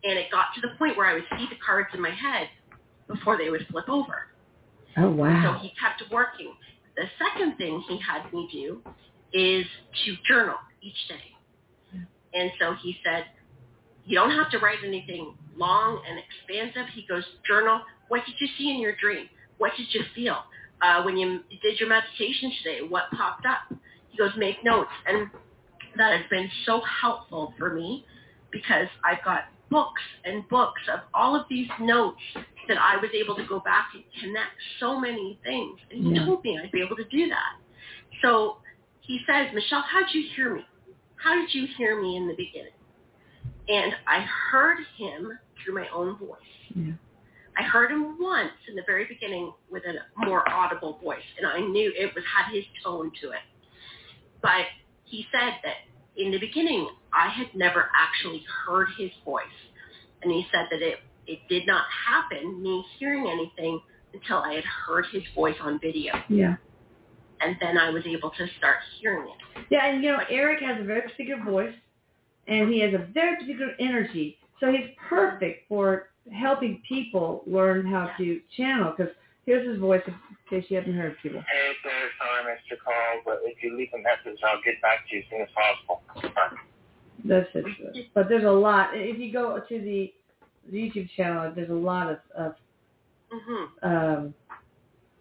[0.04, 2.48] And it got to the point where I would see the cards in my head
[3.08, 4.28] before they would flip over.
[4.96, 5.56] Oh wow.
[5.56, 6.54] So he kept working.
[6.96, 8.80] The second thing he had me do
[9.32, 9.66] is
[10.04, 12.04] to journal each day.
[12.34, 13.24] And so he said,
[14.04, 16.92] you don't have to write anything long and expansive.
[16.94, 19.28] He goes, journal, what did you see in your dream?
[19.58, 20.38] What did you feel?
[20.82, 23.78] Uh, when you did your meditation today, what popped up?
[24.10, 24.90] He goes, make notes.
[25.06, 25.28] And
[25.96, 28.04] that has been so helpful for me
[28.50, 32.22] because I've got books and books of all of these notes
[32.68, 35.80] that I was able to go back and connect so many things.
[35.90, 36.24] And he Yeah.
[36.24, 37.56] told me I'd be able to do that.
[38.22, 38.62] So
[39.00, 40.64] he says, Michelle, how'd you hear me?
[41.16, 42.78] How did you hear me in the beginning?
[43.68, 46.54] And I heard him through my own voice.
[46.72, 46.92] Yeah.
[47.56, 51.58] I heard him once in the very beginning with a more audible voice, and I
[51.58, 53.42] knew it was had his tone to it.
[54.40, 54.66] But
[55.04, 55.78] he said that
[56.16, 59.44] in the beginning, I had never actually heard his voice,
[60.22, 63.80] and he said that it it did not happen me hearing anything
[64.12, 66.56] until I had heard his voice on video, Yeah.
[67.40, 69.66] and then I was able to start hearing it.
[69.70, 71.74] Yeah, and you know, Erik has a very particular voice,
[72.46, 74.38] and he has a very particular energy.
[74.60, 78.92] So he's perfect for helping people learn how to channel.
[78.96, 79.12] Because
[79.46, 80.14] here's his voice, in
[80.50, 81.40] case you haven't heard people.
[81.40, 84.80] Hey, sir, sorry I missed your call, but if you leave a message, I'll get
[84.82, 86.02] back to you as soon as possible.
[86.34, 86.56] Bye.
[87.24, 87.64] That's it.
[88.14, 88.90] But there's a lot.
[88.92, 90.12] If you go to the
[90.72, 92.54] YouTube channel, there's a lot of, of
[93.30, 94.34] hmm um,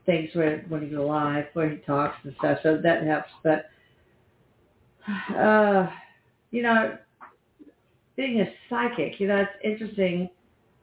[0.06, 2.60] things where when he goes live, where he talks and stuff.
[2.62, 3.30] So that helps.
[3.44, 3.66] But
[5.36, 5.90] uh,
[6.52, 6.98] you know,
[8.16, 10.30] being a psychic, you know, it's interesting.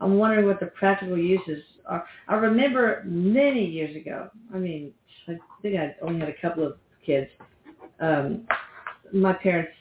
[0.00, 2.04] I'm wondering what the practical uses are.
[2.28, 4.30] I remember many years ago.
[4.54, 4.92] I mean,
[5.28, 7.28] I think I only had a couple of kids.
[8.00, 8.46] Um,
[9.12, 9.72] my parents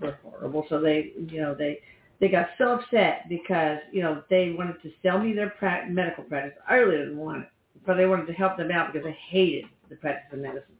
[0.00, 1.80] were horrible, so they, you know, they
[2.20, 6.24] they got so upset because you know they wanted to sell me their pra- medical
[6.24, 6.58] practice.
[6.68, 7.48] I really didn't want it,
[7.86, 10.76] but they wanted to help them out because I hated the practice of medicine.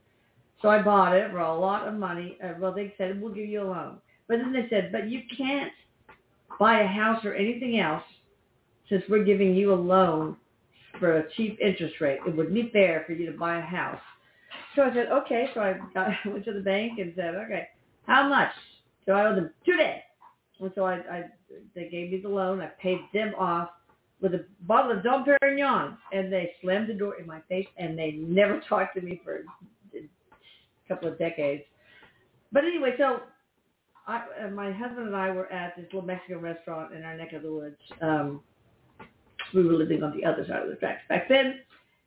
[0.61, 2.38] So I bought it for a lot of money.
[2.42, 3.98] Uh, well, they said we'll give you a loan,
[4.29, 5.72] but then they said, but you can't
[6.59, 8.05] buy a house or anything else
[8.88, 10.37] since we're giving you a loan
[10.98, 12.20] for a cheap interest rate.
[12.27, 14.01] It wouldn't be fair for you to buy a house.
[14.77, 15.48] So I said, okay.
[15.55, 17.68] So I got, went to the bank and said, okay,
[18.07, 18.53] how much?
[19.07, 20.01] So I owe them two days.
[20.61, 21.25] And so I, I,
[21.75, 22.61] they gave me the loan.
[22.61, 23.71] I paid them off
[24.21, 27.99] with a bottle of Dom Perignon, and they slammed the door in my face, and
[27.99, 29.45] they never talked to me for
[29.95, 31.65] a couple of decades.
[32.53, 33.21] But anyway, so
[34.07, 37.33] I, uh, my husband and I were at this little Mexican restaurant in our neck
[37.33, 37.77] of the woods.
[38.01, 38.41] Um,
[39.55, 41.61] we were living on the other side of the tracks back then,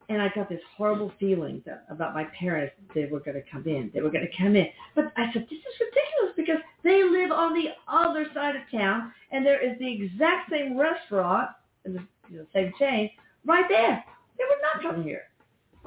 [0.09, 2.73] and I got this horrible feeling that, about my parents.
[2.93, 3.91] They were going to come in.
[3.93, 4.67] They were going to come in.
[4.95, 9.11] But I said, this is ridiculous because they live on the other side of town,
[9.31, 11.49] and there is the exact same restaurant
[11.83, 13.09] the you know, same chain
[13.45, 14.03] right there.
[14.37, 15.23] They were not coming here,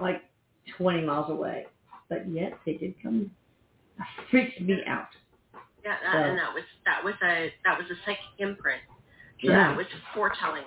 [0.01, 0.23] like
[0.77, 1.67] 20 miles away.
[2.09, 3.31] But yet they did come.
[3.99, 5.09] It freaked me out.
[5.85, 8.81] Yeah, that, So- and that was that was a that was a psychic imprint.
[9.43, 9.69] So Yeah.
[9.69, 10.65] that was foretelling.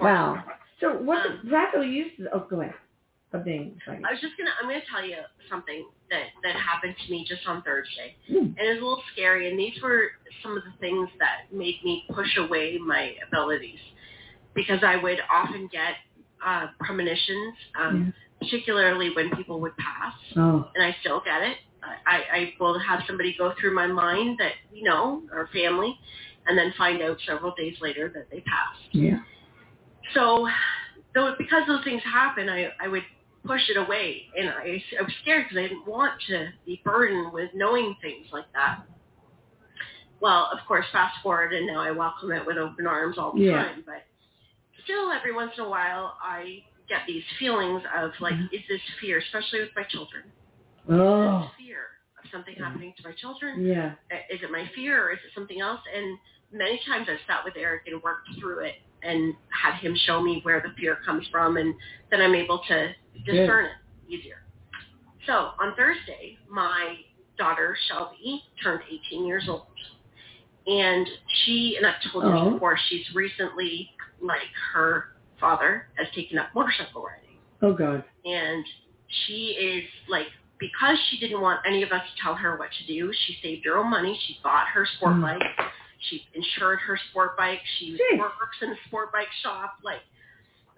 [0.00, 0.42] Wow.
[0.80, 2.12] So what Um, the practical use?
[2.32, 2.74] Oh, go ahead.
[3.38, 3.78] Being.
[3.86, 5.14] I was just gonna I'm gonna tell you
[5.48, 8.38] something that that happened to me just on Thursday, Hmm.
[8.38, 9.48] and it was a little scary.
[9.48, 10.08] And these were
[10.42, 13.78] some of the things that made me push away my abilities,
[14.54, 15.94] because I would often get
[16.44, 20.68] uh, premonitions, um, particularly when people would pass, Oh.
[20.74, 21.58] and I still get it.
[22.06, 25.96] I, I will have somebody go through my mind that we know, our family,
[26.46, 28.80] and then find out several days later that they passed.
[28.92, 29.20] Yeah.
[30.14, 30.48] So,
[31.14, 33.02] though because those things happen, I, I would
[33.44, 37.32] push it away, and I, I was scared because I didn't want to be burdened
[37.32, 38.82] with knowing things like that.
[40.20, 43.40] Well, of course, fast forward, and now I welcome it with open arms all the
[43.40, 43.62] Yeah.
[43.64, 43.82] time.
[43.86, 44.04] But
[44.84, 48.52] still, every once in a while, I get these feelings of like, Mhm.
[48.52, 50.30] is this fear, especially with my children?
[50.88, 51.38] Oh.
[51.38, 51.86] Is this fear
[52.22, 52.64] of something Mhm.
[52.64, 53.64] happening to my children?
[53.64, 53.94] Yeah.
[54.28, 55.80] Is it my fear or is it something else?
[55.94, 56.18] And
[56.50, 60.40] many times I've sat with Erik and worked through it and had him show me
[60.42, 61.74] where the fear comes from and
[62.10, 62.92] then I'm able to
[63.24, 63.70] discern it
[64.08, 64.42] easier.
[65.26, 66.96] So on Thursday, my
[67.38, 69.66] daughter Shelby turned 18 years old.
[70.66, 71.06] And
[71.44, 72.50] she, and I've told you Oh.
[72.52, 74.40] before, she's recently, like
[74.74, 78.04] her father, has taken up motorcycle riding Oh God.
[78.24, 78.64] and
[79.26, 80.26] she is like
[80.58, 83.64] because she didn't want any of us to tell her what to do she saved
[83.64, 85.22] her own money she bought her sport Mm.
[85.22, 85.42] bike
[86.08, 88.18] she insured her sport bike she Jeez.
[88.18, 90.00] works in a sport bike shop like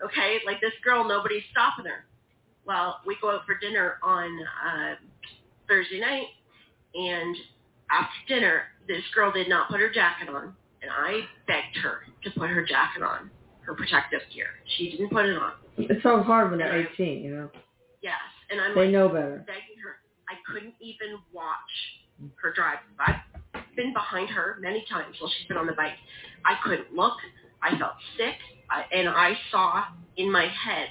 [0.05, 2.05] okay like this girl nobody's stopping her
[2.67, 4.29] well we go out for dinner on
[4.67, 4.95] uh,
[5.69, 6.27] thursday night
[6.95, 7.37] and
[7.91, 12.31] after dinner this girl did not put her jacket on and i begged her to
[12.39, 13.31] put her jacket on
[13.61, 17.35] her protective gear she didn't put it on It's so hard when they're 18, you
[17.37, 17.51] know.
[18.03, 18.15] yes
[18.51, 19.45] and i'm They like know better.
[19.47, 19.97] begging her.
[20.29, 21.53] I couldn't even watch
[22.37, 22.79] her drive.
[22.99, 23.17] I've
[23.77, 25.95] been behind her many times while she's been on the bike.
[26.45, 27.15] I couldn't look.
[27.63, 28.35] I felt sick,
[28.69, 29.85] I, and I saw
[30.17, 30.89] in my head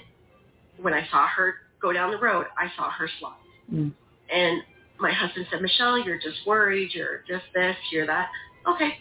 [0.79, 3.33] when I saw her go down the road, I saw her slide.
[3.73, 3.93] Mm.
[4.31, 4.61] And
[4.99, 6.91] my husband said, Michelle, you're just worried.
[6.93, 7.75] You're just this.
[7.91, 8.29] You're that.
[8.67, 8.97] Okay.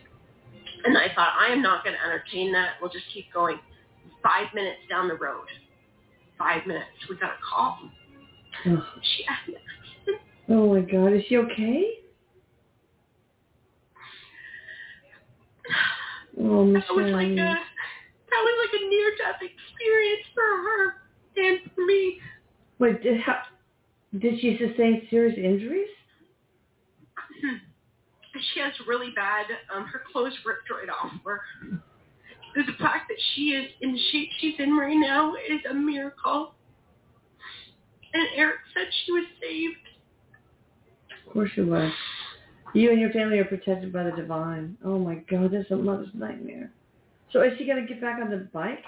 [0.84, 2.72] And I thought, I am not going to entertain that.
[2.80, 3.58] We'll just keep going.
[4.22, 5.46] Five minutes down the road.
[6.38, 6.88] Five minutes.
[7.08, 7.78] We got a call.
[8.66, 8.78] Ugh.
[9.02, 9.24] She
[10.48, 11.12] Oh my God.
[11.12, 11.98] Is she okay?
[16.42, 20.96] Oh, That was like a that was like a near death experience for her
[21.36, 22.18] and for me.
[22.78, 23.42] Wait, did, how,
[24.18, 25.88] did she sustain serious injuries?
[28.54, 29.46] She has really bad.
[29.74, 31.40] Um, her clothes ripped right off her.
[32.54, 36.54] The fact that she is in the shape she's in right now is a miracle.
[38.14, 39.76] And Erik said she was saved.
[41.26, 41.92] Of course she was.
[42.72, 44.76] You and your family are protected by the divine.
[44.84, 46.70] Oh my God, that's a mother's nightmare.
[47.32, 48.84] So is she gonna get back on the bike?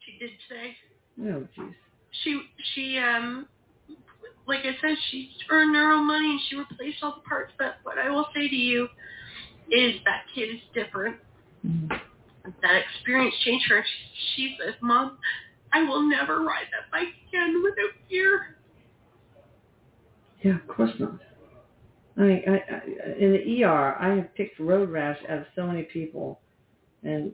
[0.00, 0.76] She did today.
[1.22, 1.74] Oh jeez.
[2.22, 2.42] She
[2.74, 3.46] she um
[4.46, 7.52] like I said, she earned her own money and she replaced all the parts.
[7.58, 8.88] But what I will say to you
[9.70, 11.16] is that kid is different.
[11.64, 12.00] Mhm.
[12.62, 13.84] that experience changed her.
[13.84, 15.18] She, she says, Mom,
[15.72, 18.56] I will never ride that bike again without fear.
[20.42, 21.20] Yeah, of course not.
[22.20, 25.84] I I, I, in the ER, I have picked road rash out of so many
[25.84, 26.40] people,
[27.02, 27.32] and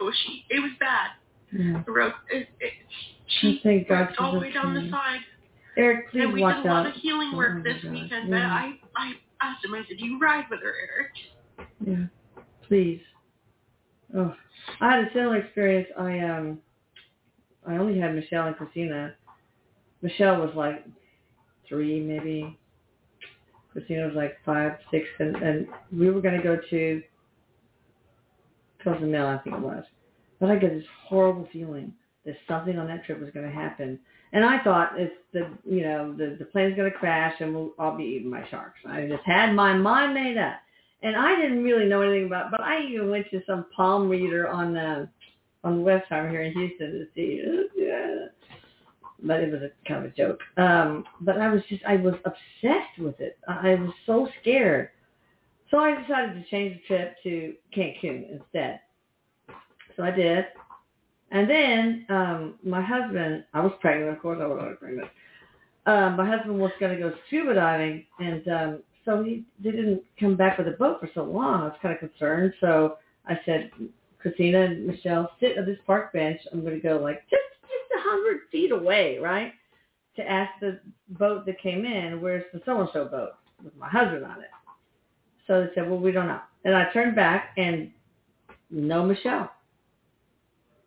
[0.00, 0.44] Oh, she.
[0.50, 1.10] It was bad.
[1.52, 1.82] yeah.
[1.86, 2.12] Road.
[2.30, 2.72] It, it,
[3.40, 5.20] she thank God all the way down the side.
[5.76, 6.94] Erik, please and we watch did a lot out.
[6.94, 7.92] of healing Oh work my this God.
[7.92, 8.28] weekend.
[8.28, 8.30] Yeah.
[8.30, 9.74] But I, I asked him.
[9.74, 12.06] I said, "Do you ride with her, Erik?" Yeah,
[12.66, 13.00] please.
[14.16, 14.34] Oh,
[14.80, 15.88] I had a similar experience.
[15.96, 16.58] I um,
[17.66, 19.14] I only had Michelle and Christina.
[20.02, 20.84] Michelle was like
[21.68, 22.58] three, maybe.
[23.72, 27.02] Christina was like five, six, and, and we were going to go to
[28.82, 29.84] Cozumel, I think it was.
[30.40, 31.92] But I get this horrible feeling
[32.24, 33.98] that something on that trip was going to happen.
[34.32, 37.72] And I thought it's the, you know, the, the plane's going to crash and we'll
[37.78, 38.78] all be eaten by sharks.
[38.86, 40.56] I just had my mind made up.
[41.02, 44.48] And I didn't really know anything about, but I even went to some palm reader
[44.48, 45.08] on the,
[45.64, 47.42] on the Tower here in Houston to see,
[47.74, 48.26] yeah.
[49.22, 50.40] But it was a kind of a joke.
[50.56, 53.38] Um, but I was just, I was obsessed with it.
[53.48, 54.90] I was so scared.
[55.70, 58.80] So I decided to change the trip to Cancun instead.
[59.96, 60.46] So I did.
[61.30, 65.08] And then um, my husband, I was pregnant, of course I was already pregnant.
[65.86, 70.36] Um, my husband was going to go scuba diving, and um, so he didn't come
[70.36, 71.62] back with a boat for so long.
[71.62, 72.52] I was kind of concerned.
[72.60, 73.70] So I said,
[74.20, 76.40] Christina and Michelle, sit at this park bench.
[76.52, 79.52] I'm going to go like just just a hundred feet away, right?
[80.16, 80.80] To ask the
[81.10, 83.30] boat that came in, where's the so-and-so boat
[83.62, 84.48] with my husband on it.
[85.46, 86.40] So they said, well, we don't know.
[86.64, 87.90] And I turned back and
[88.70, 89.50] no Michelle.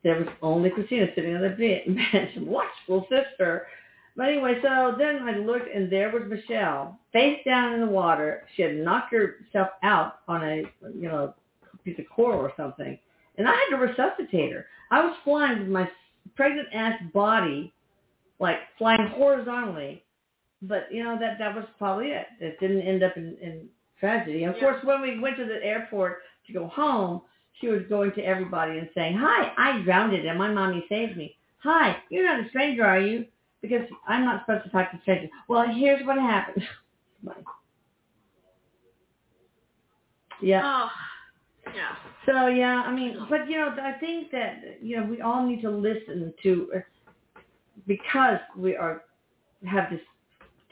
[0.03, 3.67] There was only Christina sitting on the be- bench, watchful sister.
[4.15, 8.45] But anyway, so then I looked and there was Michelle, face down in the water.
[8.55, 11.33] She had knocked herself out on a, you know,
[11.83, 12.97] piece of coral or something.
[13.37, 14.67] And I had to resuscitate her.
[14.91, 15.89] I was flying with my
[16.35, 17.73] pregnant ass body,
[18.39, 20.03] like flying horizontally.
[20.61, 22.27] But, you know, that, that was probably it.
[22.39, 23.67] It didn't end up in, in
[23.99, 24.43] tragedy.
[24.45, 24.59] Of Yeah.
[24.61, 27.21] course, when we went to the airport to go home,
[27.59, 31.35] she was going to everybody and saying, hi, I drowned and my mommy saved me.
[31.63, 33.25] Hi, you're not a stranger, are you?
[33.61, 35.29] Because I'm not supposed to talk to strangers.
[35.47, 36.65] Well, here's what happened.
[40.41, 40.61] yeah.
[40.63, 40.89] Oh,
[41.67, 41.95] yeah.
[42.25, 45.61] So yeah, I mean, but you know, I think that you know we all need
[45.61, 46.71] to listen to
[47.87, 49.03] because we are
[49.65, 49.99] have this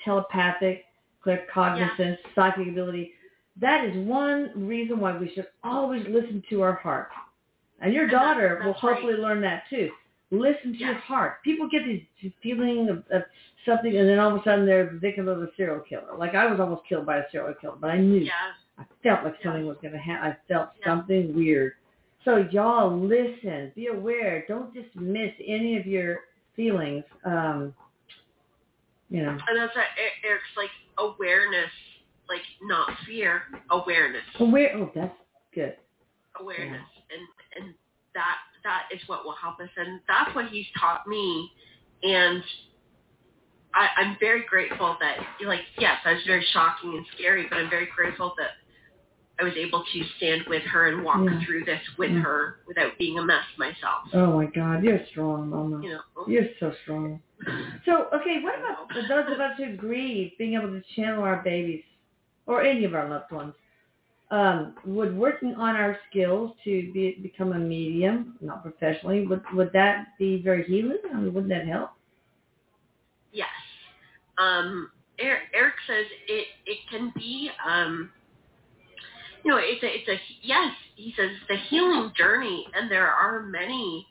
[0.03, 0.85] telepathic,
[1.25, 3.13] claircognizance, psychic ability.
[3.59, 7.09] That is one reason why we should always listen to our heart.
[7.81, 8.93] And your And daughter will that's right.
[8.93, 9.89] hopefully learn that too.
[10.31, 11.43] Listen to your heart.
[11.43, 13.23] People get this feeling of, of
[13.65, 16.15] something, and then all of a sudden they're the victim of a serial killer.
[16.17, 18.31] Like I was almost killed by a serial killer, but I knew Yeah.
[18.81, 20.31] I felt like something was going to happen.
[20.31, 20.85] I felt Yeah.
[20.87, 21.73] something weird.
[22.25, 24.45] So y'all listen, be aware.
[24.47, 26.19] Don't dismiss any of your
[26.55, 27.03] feelings.
[27.25, 27.73] Um,
[29.09, 29.85] you know, And that's what
[30.23, 31.71] Erik's like awareness,
[32.29, 34.75] like not fear, awareness, aware.
[34.77, 35.15] Oh, that's
[35.53, 35.75] good.
[36.39, 37.73] awareness, and and
[38.13, 41.51] that that is what will help us, and that's what he's taught me,
[42.03, 42.41] and
[43.73, 47.69] I, I'm very grateful that like yes, I was very shocking and scary, but I'm
[47.69, 48.51] very grateful that
[49.41, 51.43] I was able to stand with her and walk Yeah.
[51.43, 52.19] through this with Yeah.
[52.19, 54.07] her without being a mess myself.
[54.13, 55.81] Oh my God, you're strong, Mama.
[55.83, 56.27] You know.
[56.27, 57.21] You're so strong.
[57.85, 61.41] So, okay, what about for those of us who grieve, being able to channel our
[61.41, 61.83] babies
[62.45, 63.55] or any of our loved ones?
[64.29, 69.73] Um, would working on our skills to be, become a medium, not professionally, would would
[69.73, 70.99] that be very healing?
[71.11, 71.91] I mean, wouldn't that help?
[73.33, 73.49] Yes.
[74.37, 78.09] Um, Erik, Erik says it, it can be, um,
[79.43, 83.41] you know, it's a, it's a, yes, he says the healing journey, and there are
[83.41, 84.05] many,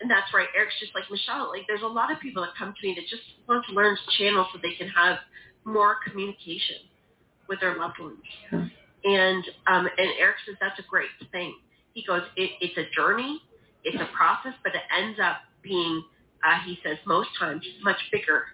[0.00, 2.74] and that's right, Erik's just like Michelle, like there's a lot of people that come
[2.78, 5.18] to me that just want to learn to channel so they can have
[5.64, 6.76] more communication
[7.48, 8.18] with their loved ones.
[8.52, 8.66] Yeah.
[9.04, 11.54] And, um, and Erik says that's a great thing.
[11.94, 13.40] He goes, it, it's a journey,
[13.84, 16.02] it's a process, but it ends up being
[16.44, 18.44] uh, he says most times much bigger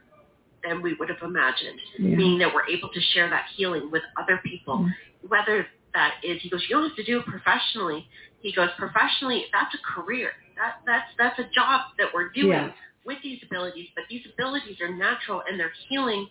[0.64, 2.16] than we would have imagined, Yeah.
[2.16, 4.86] meaning that we're able to share that healing with other people.
[5.28, 8.06] Whether that is, he goes, you don't have to do it professionally.
[8.40, 10.30] He goes, professionally, that's a career.
[10.56, 12.72] That that's that's a job that we're doing Yeah.
[13.04, 13.88] with these abilities.
[13.94, 16.28] But these abilities are natural and they're healing,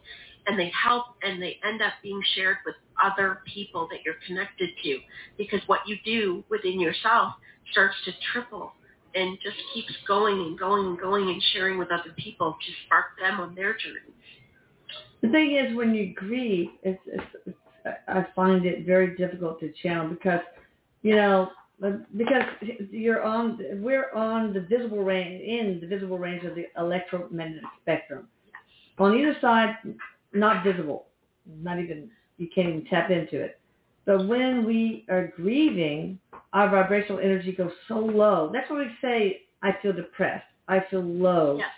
[0.47, 4.69] and they help and they end up being shared with other people that you're connected
[4.83, 4.99] to.
[5.37, 7.33] Because what you do within yourself
[7.71, 8.73] starts to triple
[9.15, 13.05] and just keeps going and going and going and sharing with other people to spark
[13.19, 14.13] them on their journey.
[15.21, 17.57] The thing is, when you grieve, it's, it's, it's
[18.07, 20.41] I find it very difficult to channel because,
[21.01, 21.49] you know,
[22.15, 22.43] because
[22.91, 28.27] you're on, we're on the visible range, in the visible range of the electromagnetic spectrum.
[28.99, 29.75] On either side,
[30.33, 31.07] not visible,
[31.61, 33.59] not even, you can't even tap into it.
[34.05, 36.19] But when we are grieving,
[36.53, 38.49] our vibrational energy goes so low.
[38.53, 40.45] That's when we say, I feel depressed.
[40.67, 41.57] I feel low.
[41.57, 41.69] Yes.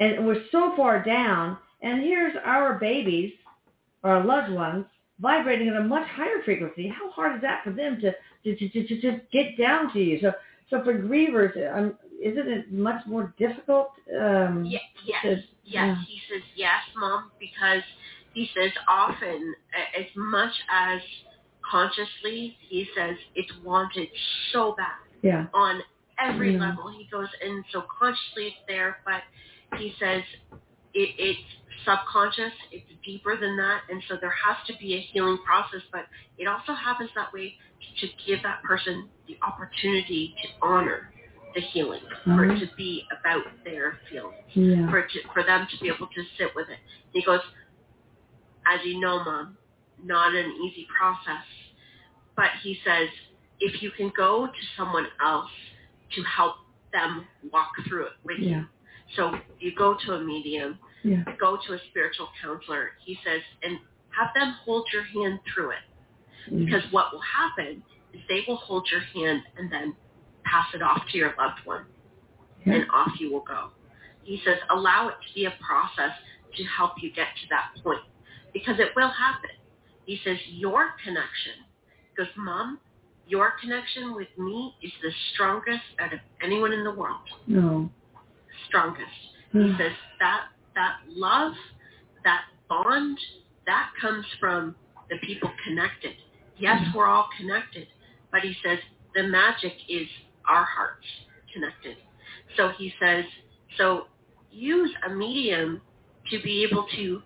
[0.00, 1.58] And we're so far down.
[1.82, 3.32] And here's our babies,
[4.04, 4.86] our loved ones,
[5.20, 6.88] vibrating at a much higher frequency.
[6.88, 8.12] How hard is that for them to,
[8.44, 10.18] to, to, to, to just get down to you?
[10.20, 10.32] So,
[10.70, 13.90] so for grievers, um, isn't it much more difficult?
[14.20, 15.22] Um, Ye- yes.
[15.22, 15.42] to- Yes.
[15.64, 15.94] yeah.
[16.06, 17.82] He says yes, mom, because
[18.34, 19.54] he says often,
[19.98, 21.00] as much as
[21.68, 24.08] consciously, he says it's wanted
[24.52, 24.86] so bad
[25.22, 25.46] yeah.
[25.54, 25.80] on
[26.20, 26.60] every Yeah.
[26.68, 26.88] level.
[26.96, 29.22] He goes, and so consciously it's there, but
[29.78, 30.22] he says
[30.94, 31.40] it, it's
[31.86, 36.02] subconscious, it's deeper than that, and so there has to be a healing process, but
[36.38, 37.54] it also happens that way
[38.00, 41.10] to give that person the opportunity to honor
[41.54, 42.60] the healing, for it mm-hmm.
[42.60, 44.90] to be about their feelings Yeah.
[44.90, 46.78] for to, for them to be able to sit with it.
[47.12, 47.40] He goes,
[48.66, 49.56] as you know, mom,
[50.04, 51.44] not an easy process,
[52.36, 53.08] but he says
[53.60, 55.50] if you can go to someone else
[56.14, 56.56] to help
[56.92, 58.58] them walk through it with Yeah.
[58.58, 58.66] you.
[59.16, 61.22] So you go to a medium, Yeah.
[61.38, 62.90] go to a spiritual counselor.
[63.04, 63.78] He says, and
[64.16, 65.84] have them hold your hand through it
[66.50, 66.64] mm.
[66.64, 67.82] because what will happen
[68.12, 69.94] is they will hold your hand and then
[70.44, 71.84] pass it off to your loved one
[72.64, 72.74] Yeah.
[72.74, 73.70] and off you will go.
[74.24, 76.16] He says, allow it to be a process
[76.56, 78.00] to help you get to that point
[78.52, 79.50] because it will happen.
[80.06, 81.66] He says, your connection,
[82.14, 82.80] because mom,
[83.28, 87.20] your connection with me is the strongest out of anyone in the world.
[87.46, 87.90] No.
[88.68, 89.10] Strongest.
[89.52, 91.52] He says that that love,
[92.22, 93.18] that bond,
[93.66, 94.76] that comes from
[95.10, 96.14] the people connected.
[96.58, 96.94] Yes, Mhm.
[96.94, 97.88] we're all connected,
[98.30, 98.78] but he says
[99.14, 100.08] the magic is
[100.44, 101.06] our hearts
[101.52, 101.96] connected.
[102.56, 103.24] So he says,
[103.76, 104.06] so
[104.50, 105.80] use a medium
[106.30, 107.22] to be able to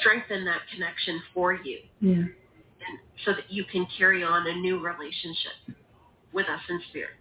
[0.00, 2.12] strengthen that connection for you yeah.
[2.12, 5.52] and so that you can carry on a new relationship
[6.32, 7.14] with us in spirit.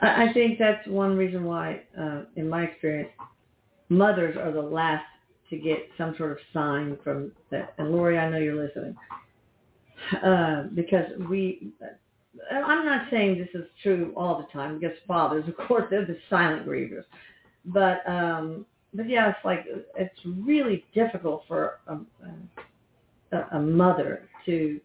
[0.00, 3.10] I, I think that's one reason why, uh, in my experience,
[3.92, 5.04] mothers are the last
[5.50, 7.74] to get some sort of sign from that.
[7.78, 8.96] And Lori, I know you're listening.
[10.24, 11.72] Uh, because we,
[12.50, 16.18] I'm not saying this is true all the time because fathers, of course, they're the
[16.30, 17.04] silent grievers.
[17.66, 19.66] But, um, but yeah, it's like,
[19.96, 21.98] it's really difficult for a,
[23.36, 24.80] a, a mother to,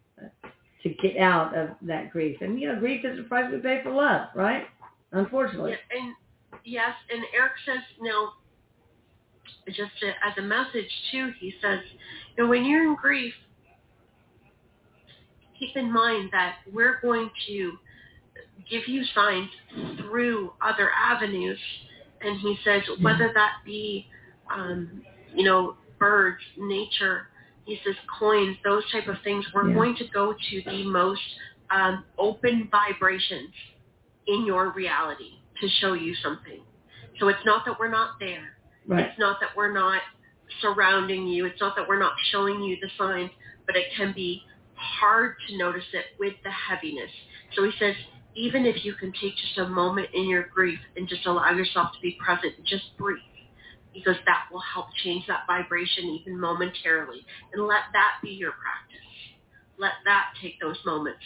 [0.84, 2.38] to get out of that grief.
[2.41, 4.66] And, you know, grief is the price we pay for love, right?
[5.14, 5.72] Unfortunately.
[5.72, 6.14] Yeah, and
[6.64, 8.34] yes, and Erik says now,
[9.67, 11.79] just to, as a message too, he says,
[12.35, 13.33] you know, when you're in grief,
[15.59, 17.73] keep in mind that we're going to
[18.69, 19.49] give you signs
[19.99, 21.59] through other avenues,
[22.21, 24.07] and he says whether that be,
[24.53, 25.01] um,
[25.33, 27.27] you know, birds, nature.
[27.65, 29.45] He says coins, those type of things.
[29.53, 29.75] We're Yeah.
[29.75, 31.21] going to go to the most
[31.69, 33.53] um, open vibrations
[34.27, 36.61] in your reality to show you something.
[37.19, 38.57] So it's not that we're not there.
[38.88, 39.05] Right.
[39.05, 40.01] It's not that we're not
[40.61, 41.45] surrounding you.
[41.45, 43.31] It's not that we're not showing you the signs,
[43.65, 44.41] but it can be
[44.75, 47.11] hard to notice it with the heaviness.
[47.55, 47.95] So he says,
[48.35, 51.91] even if you can take just a moment in your grief and just allow yourself
[51.93, 53.19] to be present, just breathe.
[53.93, 57.25] Because that will help change that vibration even momentarily.
[57.53, 59.07] And let that be your practice.
[59.79, 61.23] Let that take those moments.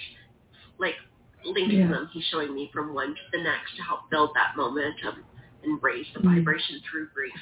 [0.80, 0.96] Like
[1.44, 1.88] linking Yeah.
[1.90, 5.26] them, he's showing me from one to the next to help build that momentum
[5.64, 6.36] and raise the Mhm.
[6.36, 7.34] vibration through grief.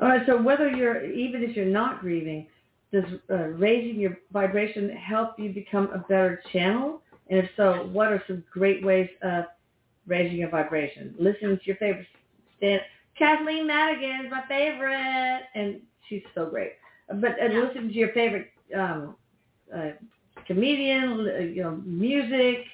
[0.00, 0.24] All right.
[0.26, 2.46] So whether you're, even if you're not grieving,
[2.92, 7.02] does uh, raising your vibration help you become a better channel?
[7.28, 9.46] And if so, what are some great ways of
[10.06, 11.14] raising your vibration?
[11.18, 12.06] Listening to your favorite
[12.56, 12.80] stand.
[13.16, 16.72] Kathleen Madigan is my favorite, and she's so great.
[17.08, 17.60] But uh, Yeah.
[17.64, 19.16] listening to your favorite um,
[19.74, 19.90] uh,
[20.46, 22.64] comedian, uh, you know, music,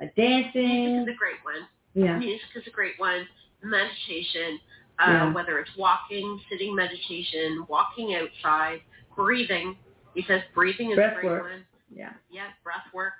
[0.00, 0.96] uh, Music dancing.
[1.00, 1.66] is a great one.
[1.94, 2.18] Yeah.
[2.18, 3.26] Music is a great one.
[3.62, 4.60] Meditation,
[4.98, 5.32] uh, Yeah.
[5.32, 8.82] whether it's walking, sitting meditation, walking outside,
[9.16, 9.76] breathing.
[10.14, 11.42] He says breathing is Breath a great work.
[11.42, 11.66] one.
[11.90, 12.12] Yeah.
[12.30, 13.14] Yeah, breath work.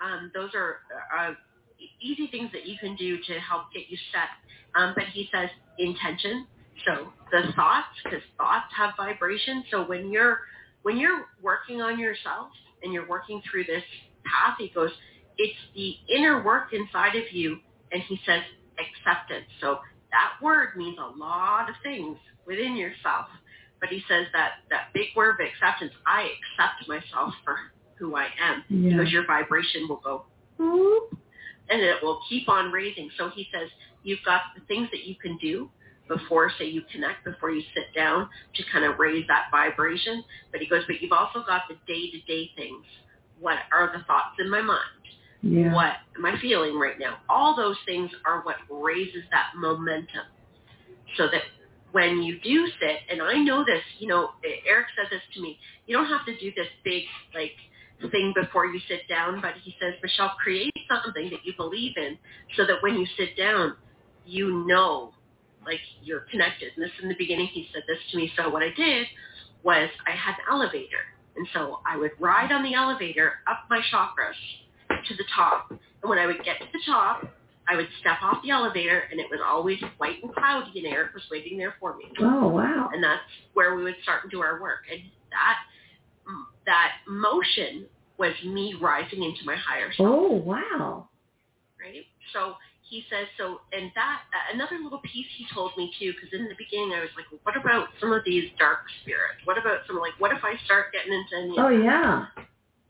[0.00, 0.80] Um, those are
[1.16, 1.34] uh,
[2.00, 4.28] easy things that you can do to help get you set.
[4.74, 6.46] Um, but he says intention.
[6.86, 9.64] So the thoughts, because thoughts have vibration.
[9.70, 10.40] So when you're
[10.82, 12.48] when you're working on yourself
[12.82, 13.82] and you're working through this
[14.24, 14.90] path, he goes,
[15.36, 17.58] it's the inner work inside of you,
[17.92, 18.42] and he says
[18.80, 19.46] acceptance.
[19.60, 19.78] So
[20.10, 22.16] that word means a lot of things
[22.46, 23.26] within yourself.
[23.80, 27.56] But he says that that big word of acceptance, I accept myself for
[27.96, 28.90] who I am Yeah.
[28.96, 30.26] because your vibration will go
[30.58, 31.16] whoop,
[31.68, 33.10] and it will keep on raising.
[33.16, 33.70] So he says
[34.02, 35.70] you've got the things that you can do
[36.08, 40.24] before, say you connect, before you sit down to kind of raise that vibration.
[40.50, 42.84] But he goes, but you've also got the day-to-day things
[43.40, 44.80] what are the thoughts in my mind?
[45.42, 45.74] Yeah.
[45.74, 47.18] What am I feeling right now?
[47.28, 50.26] All those things are what raises that momentum.
[51.16, 51.42] So that
[51.92, 54.30] when you do sit, and I know this, you know,
[54.66, 57.52] Erik said this to me, you don't have to do this big, like,
[58.10, 62.16] thing before you sit down, but he says, Michelle, create something that you believe in
[62.56, 63.76] so that when you sit down,
[64.24, 65.12] you know,
[65.66, 66.72] like, you're connected.
[66.76, 68.32] And this in the beginning, he said this to me.
[68.36, 69.06] So what I did
[69.62, 71.04] was I had an elevator.
[71.36, 74.32] And so I would ride on the elevator up my chakras
[75.06, 75.70] to the top.
[75.70, 77.28] And when I would get to the top,
[77.68, 81.14] I would step off the elevator and it was always white and cloudy and Erik
[81.14, 82.04] was waiting there for me.
[82.20, 82.90] Oh wow.
[82.92, 83.22] And that's
[83.54, 84.80] where we would start and do our work.
[84.90, 85.58] And that
[86.66, 87.86] that motion
[88.18, 90.08] was me rising into my higher self.
[90.10, 91.08] Oh wow.
[91.80, 92.04] Right?
[92.32, 92.54] So
[92.90, 96.50] he says so and that uh, another little piece he told me too because in
[96.50, 99.86] the beginning I was like well, what about some of these dark spirits what about
[99.86, 102.26] some like what if I start getting into any Oh yeah.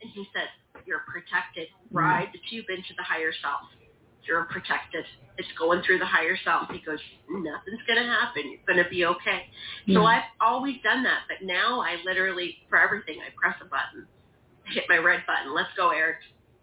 [0.01, 0.49] and he said
[0.87, 3.63] you're protected ride the tube into the higher self.
[4.27, 5.05] You're protected.
[5.39, 6.69] It's going through the higher self.
[6.71, 8.43] He goes nothing's going to happen.
[8.51, 9.49] You're going to be okay.
[9.93, 14.07] So I've always done that but now I literally for everything I press a button.
[14.67, 15.55] Hit my red button.
[15.55, 16.19] Let's go Erik.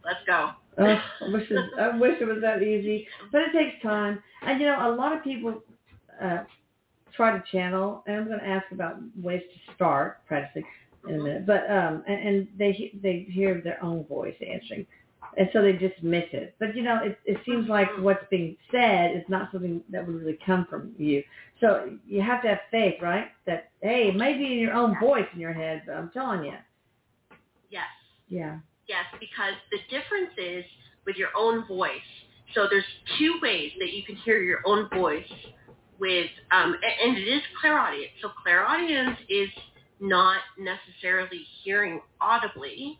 [0.06, 0.52] Let's go.
[0.78, 4.22] Oh, I wish it, I wish it was that easy, but it takes time.
[4.44, 5.62] And you know, a lot of people
[6.24, 6.44] uh,
[7.16, 10.64] try to channel, and I'm going to ask about ways to start practicing
[11.10, 11.46] in a minute.
[11.46, 14.86] But um, and, and they they hear their own voice answering,
[15.38, 16.56] and so they dismiss it.
[16.60, 20.16] But you know, it it seems like what's being said is not something that would
[20.16, 21.24] really come from you.
[21.62, 23.28] So you have to have faith, right?
[23.46, 26.54] That hey, maybe in your own voice in your head, but I'm telling you,
[27.70, 27.84] yes
[28.30, 30.64] yeah, Yes, because the difference is
[31.06, 32.08] with your own voice.
[32.56, 32.86] So there's
[33.20, 35.28] two ways that you can hear your own voice
[36.00, 38.12] with, um, and it is clairaudient.
[38.22, 39.50] So clairaudience is
[40.00, 43.00] not necessarily hearing audibly.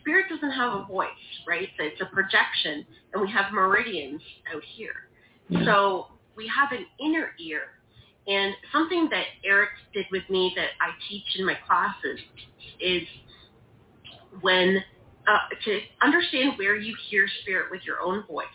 [0.00, 1.08] Spirit doesn't have a voice,
[1.46, 1.68] right?
[1.78, 4.22] So it's a projection, and we have meridians
[4.54, 5.08] out here.
[5.48, 5.64] yeah.
[5.64, 7.62] So we have an inner ear.
[8.28, 12.20] And something that Erik did with me that I teach in my classes
[12.80, 13.02] is
[14.40, 14.82] when
[15.26, 18.46] uh, to understand where you hear spirit with your own voice,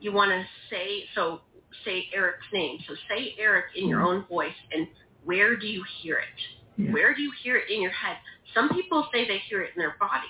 [0.00, 1.40] you want to say, so
[1.84, 2.78] say Erik's name.
[2.88, 4.86] So say Erik in your own voice and
[5.24, 6.63] where do you hear it?
[6.76, 6.92] Yeah.
[6.92, 8.16] Where do you hear it in your head?
[8.52, 10.26] Some people say they hear it in their body.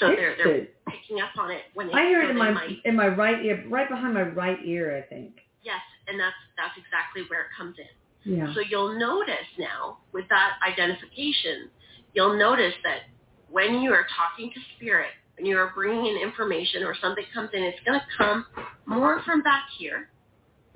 [0.00, 2.80] So they're, they're picking up on it when they I hear it in my might-
[2.84, 5.40] in my right ear, right behind my right ear, I think.
[5.62, 8.36] Yes, and that's that's exactly where it comes in.
[8.36, 8.52] Yeah.
[8.54, 11.70] So you'll notice now with that identification,
[12.14, 13.02] you'll notice that
[13.50, 17.50] when you are talking to spirit, when you are bringing in information or something comes
[17.52, 18.46] in, it's going to come
[18.86, 20.10] more from back here,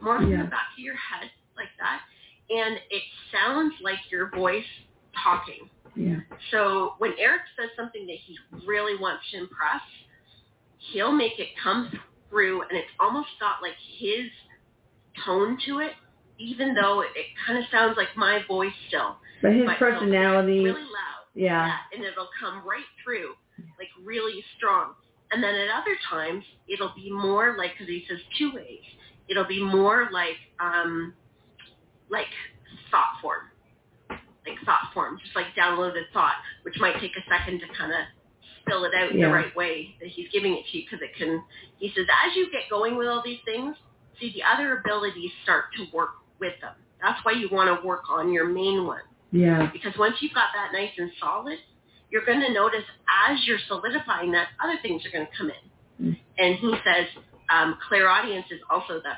[0.01, 0.45] more from Yeah.
[0.45, 2.01] the back of your head like that,
[2.51, 4.65] and it sounds like your voice
[5.23, 5.69] talking.
[5.97, 6.17] yeah.
[6.51, 8.37] So when Erik says something that he
[8.67, 9.83] really wants to impress,
[10.93, 11.91] he'll make it come
[12.29, 14.27] through, and it's almost got like his
[15.25, 15.93] tone to it,
[16.39, 19.17] even though it, it kind of sounds like my voice still.
[19.43, 21.77] But his But personality, really loud, yeah.
[21.95, 23.35] and it'll come right through,
[23.79, 24.95] like really strong.
[25.33, 28.83] And then at other times, it'll be more like, because he says two ways,
[29.29, 31.15] it'll be more like, um,
[32.11, 32.27] like
[32.91, 33.45] thought form,
[34.11, 37.99] like thought form, just like downloaded thought, which might take a second to kind of
[38.61, 39.29] spill it out Yeah.
[39.29, 41.43] the right way that he's giving it to you, because it can.
[41.79, 43.77] He says as you get going with all these things,
[44.21, 46.75] see the other abilities start to work with them.
[47.03, 49.03] That's why you want to work on your main one
[49.33, 49.71] Yeah.
[49.73, 51.59] because once you've got that nice and solid,
[52.11, 52.85] you're going to notice
[53.29, 56.07] as you're solidifying that, other things are going to come in.
[56.13, 56.19] Mm.
[56.39, 57.07] And he says
[57.49, 59.13] um, clairaudience is also the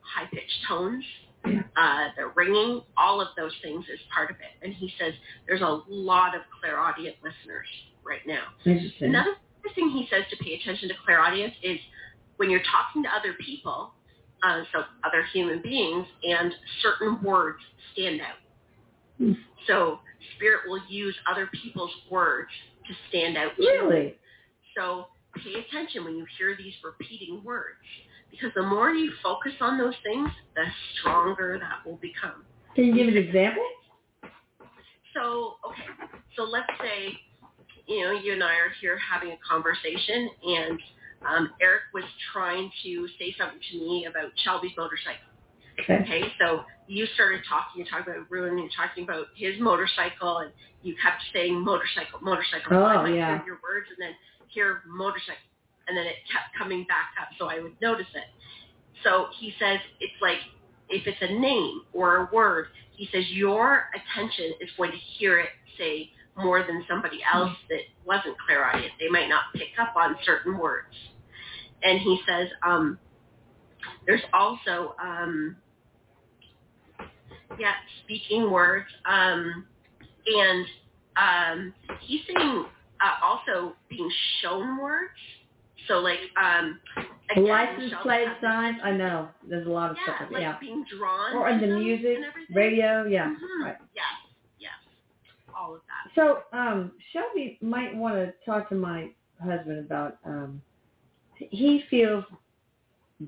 [0.00, 1.04] high-pitched tones.
[1.44, 4.64] Uh, the ringing, all of those things is part of it.
[4.64, 5.12] And he says
[5.46, 7.66] there's a lot of clairaudient listeners
[8.04, 8.42] right now.
[8.64, 9.10] Interesting.
[9.10, 9.34] Another
[9.74, 11.78] thing he says to pay attention to clairaudience is
[12.36, 13.92] when you're talking to other people,
[14.42, 17.58] uh, so other human beings, and certain words
[17.92, 18.36] stand out.
[19.18, 19.32] Hmm.
[19.66, 19.98] So
[20.36, 22.50] spirit will use other people's words
[22.86, 23.52] to stand out.
[23.58, 24.14] Really?
[24.76, 27.78] So pay attention when you hear these repeating words,
[28.36, 30.64] because the more you focus on those things, the
[30.98, 32.44] stronger that will become.
[32.74, 33.62] Can you give an example?
[35.14, 35.86] So, okay,
[36.36, 37.18] so let's say,
[37.86, 40.78] you know, you and I are here having a conversation, and
[41.26, 45.32] um, Erik was trying to say something to me about Shelby's motorcycle.
[45.80, 46.00] Okay.
[46.04, 50.52] Okay, so you started talking, you're talking about Ruin, you're talking about his motorcycle, and
[50.82, 52.68] you kept saying motorcycle, motorcycle.
[52.70, 53.38] So I Oh, yeah.
[53.38, 54.14] hear your words and then
[54.48, 55.40] hear motorcycle,
[55.88, 58.24] and then it kept coming back up, so I would notice it.
[59.02, 60.38] So he says it's like
[60.88, 62.66] if it's a name or a word,
[62.96, 67.80] he says your attention is going to hear it say more than somebody else that
[68.04, 68.92] wasn't clairaudient.
[69.00, 70.94] They might not pick up on certain words.
[71.82, 72.98] And he says, um,
[74.06, 75.56] there's also, um,
[77.58, 77.72] yeah,
[78.04, 78.86] speaking words.
[79.06, 79.66] Um,
[80.26, 80.66] and
[81.16, 82.66] um, he's saying
[83.00, 84.10] uh, also being
[84.42, 85.10] shown words.
[85.88, 86.80] So like um,
[87.30, 88.78] again, License plate signs.
[88.82, 89.28] I know.
[89.48, 90.28] There's a lot of Yeah, stuff.
[90.32, 90.56] like yeah.
[90.60, 91.36] being drawn.
[91.36, 93.04] Or in the music, and radio.
[93.06, 93.26] Yeah.
[93.28, 93.64] Mhm.
[93.64, 93.76] Right.
[93.94, 94.04] Yes,
[94.58, 94.72] yes,
[95.56, 96.14] all of that.
[96.14, 99.10] So, um, Shelby might want to talk to my
[99.42, 100.18] husband about.
[100.24, 100.60] Um,
[101.38, 102.24] he feels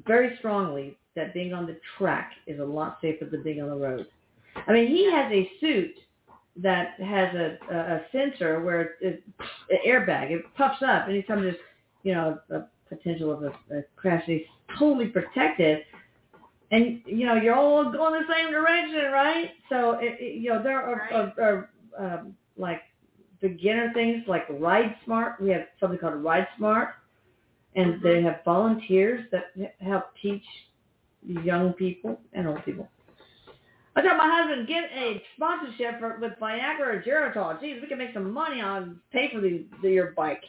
[0.07, 3.77] very strongly that being on the track is a lot safer than being on the
[3.77, 4.07] road.
[4.67, 5.95] I mean, he has a suit
[6.57, 9.23] that has a, a, a sensor where it,
[9.71, 10.31] an airbag.
[10.31, 11.57] It puffs up anytime there's,
[12.03, 14.23] you know, a potential of a, a crash.
[14.27, 14.43] He's
[14.79, 15.85] totally protected.
[16.71, 19.51] And you know you're all going the same direction, right?
[19.71, 22.83] So it, it, you know there are, are, are um, like
[23.41, 25.41] beginner things like Ride Smart.
[25.41, 26.91] We have something called Ride Smart,
[27.75, 28.03] and Mhm.
[28.03, 29.45] they have volunteers that
[29.81, 30.45] help teach
[31.23, 32.89] young people and old people.
[33.97, 37.61] I told my husband get a sponsorship for, with Viagra or Geritol.
[37.61, 40.45] Geez, we can make some money on pay for the, the your bike.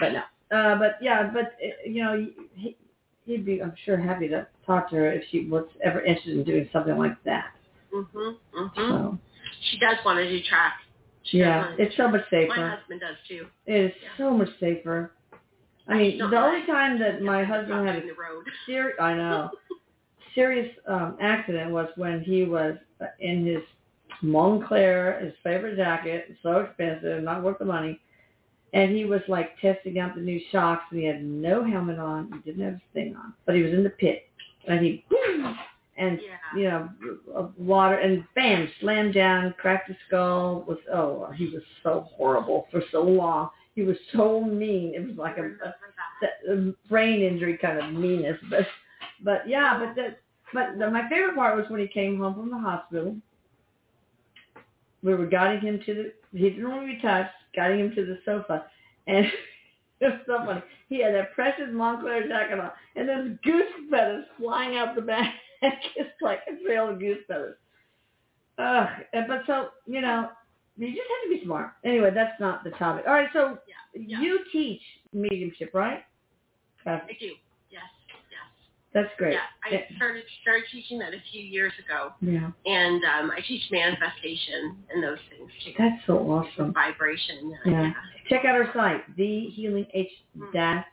[0.00, 0.22] But no.
[0.50, 2.76] Uh, but yeah, but uh, you know, he,
[3.24, 6.44] he'd be, I'm sure, happy to talk to her if she was ever interested in
[6.44, 7.52] doing something like that.
[7.94, 8.70] Mhm, mhm.
[8.76, 9.18] So
[9.70, 10.74] She does want to do track.
[11.24, 12.48] She yeah, it's so much track.
[12.48, 13.46] My husband does too.
[13.66, 14.08] It is Yeah.
[14.18, 15.12] so much safer.
[15.86, 18.44] I mean, the only like- time that my husband had a the road.
[18.66, 19.50] serious, I know,
[20.34, 22.76] serious um, accident was when he was
[23.20, 23.62] in his
[24.22, 28.00] Moncler, his favorite jacket, so expensive, not worth the money,
[28.72, 32.30] and he was like testing out the new shocks, and he had no helmet on,
[32.32, 34.24] he didn't have his thing on, but he was in the pit,
[34.68, 35.04] and he,
[35.96, 36.56] and Yeah.
[36.56, 40.64] you know, water, and bam, slammed down, cracked his skull.
[40.68, 43.50] Was oh, he was so horrible for so long.
[43.74, 44.94] He was so mean.
[44.94, 45.74] It was like a, a Remember
[46.20, 46.30] that.
[46.46, 48.66] that, um, brain injury kind of meanness, but
[49.24, 50.20] but yeah, but that
[50.52, 53.16] but the, my favorite part was when he came home from the hospital.
[55.02, 58.04] We were guiding him to the he didn't want to be touched, guiding him to
[58.06, 58.66] the sofa,
[59.06, 59.26] and
[60.00, 60.62] it was so funny.
[60.88, 65.34] He had that precious Moncler jacket on, and there's goose feathers flying out the back,
[65.62, 67.56] just like a trail of goose feathers.
[68.58, 70.28] Ugh, and- but so you know,
[70.76, 71.72] you just have to be smart.
[71.84, 73.04] Anyway, that's not the topic.
[73.06, 74.20] All right, so Yeah, yeah.
[74.20, 74.80] you teach
[75.12, 76.04] mediumship, right?
[76.86, 77.32] I do.
[78.92, 79.34] That's great.
[79.34, 83.62] Yeah, I started started teaching that a few years ago, Yeah, and um, I teach
[83.70, 85.72] manifestation and those things too.
[85.78, 86.72] that's so awesome.
[86.74, 87.56] Vibration.
[87.66, 87.92] Yeah.
[88.28, 89.86] Check out our site, thehealingh
[90.52, 90.84] dash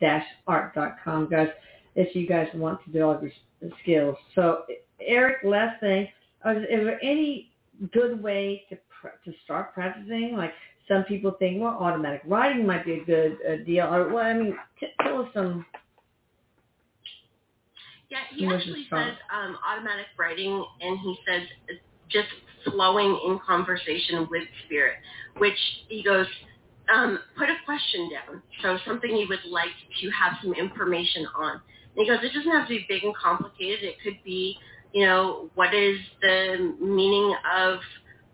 [0.00, 1.48] dash art dot com, guys.
[1.96, 4.16] If you guys want to develop your skills.
[4.34, 4.64] So,
[5.00, 6.08] Erik, last thing,
[6.46, 7.52] is, is there any
[7.92, 10.34] good way to pr- to start practicing?
[10.36, 10.52] Like
[10.88, 13.86] some people think, well, automatic writing might be a good uh, deal.
[13.92, 15.66] Or, well, I mean, t- tell us some.
[18.14, 21.42] Yeah, he Where's actually says um, automatic writing, and he says
[22.08, 22.28] just
[22.64, 24.98] flowing in conversation with spirit,
[25.38, 25.58] which
[25.88, 26.26] he goes,
[26.94, 28.42] um, put a question down.
[28.62, 31.52] So something you would like to have some information on.
[31.96, 33.82] And he goes, it doesn't have to be big and complicated.
[33.82, 34.56] It could be,
[34.92, 37.80] you know, what is the meaning of,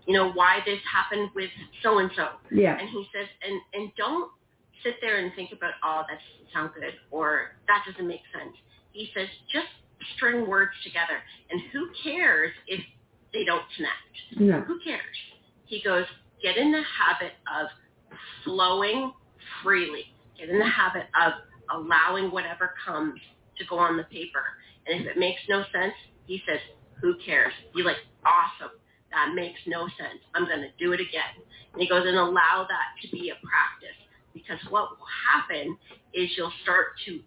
[0.07, 1.51] you know, why this happened with
[1.83, 2.29] so and so.
[2.51, 2.77] Yeah.
[2.79, 4.31] And he says, and and don't
[4.85, 8.57] sit there and think about, oh, that doesn't sound good, or that doesn't make sense.
[8.93, 9.69] He says, just
[10.17, 11.19] string words together,
[11.51, 12.81] and who cares if
[13.33, 14.41] they don't connect?
[14.41, 14.61] No.
[14.63, 15.01] Who cares?
[15.67, 16.05] He goes,
[16.43, 17.69] get in the habit of
[18.45, 19.13] flowing
[19.63, 20.05] freely.
[20.39, 21.33] Get in the habit of
[21.73, 23.21] allowing whatever comes
[23.59, 24.43] to go on the paper.
[24.87, 25.95] And if it makes no sense,
[26.27, 26.59] he says,
[27.01, 27.53] who cares?
[27.75, 28.73] You're like, awesome.
[29.13, 30.21] That makes no sense.
[30.35, 31.45] I'm going to do it again.
[31.73, 33.99] And he goes, and allow that to be a practice.
[34.33, 35.77] Because what will happen
[36.15, 37.21] is you'll start to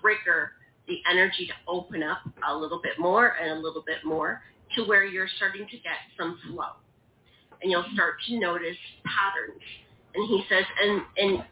[0.00, 0.52] trigger
[0.88, 2.18] the energy to open up
[2.48, 4.42] a little bit more and a little bit more
[4.76, 6.76] to where you're starting to get some flow.
[7.62, 9.62] And you'll start to notice patterns.
[10.14, 11.44] And he says, and, and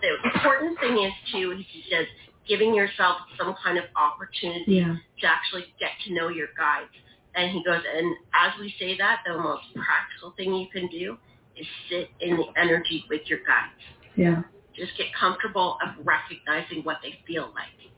[0.00, 2.06] the important thing is too, he says,
[2.48, 4.94] giving yourself some kind of opportunity Yeah.
[5.20, 6.90] to actually get to know your guides.
[7.34, 11.18] And he goes, and as we say that, the most practical thing you can do
[11.56, 13.82] is sit in the energy with your guides.
[14.14, 14.42] Yeah.
[14.74, 17.90] Just get comfortable of recognizing what they feel like.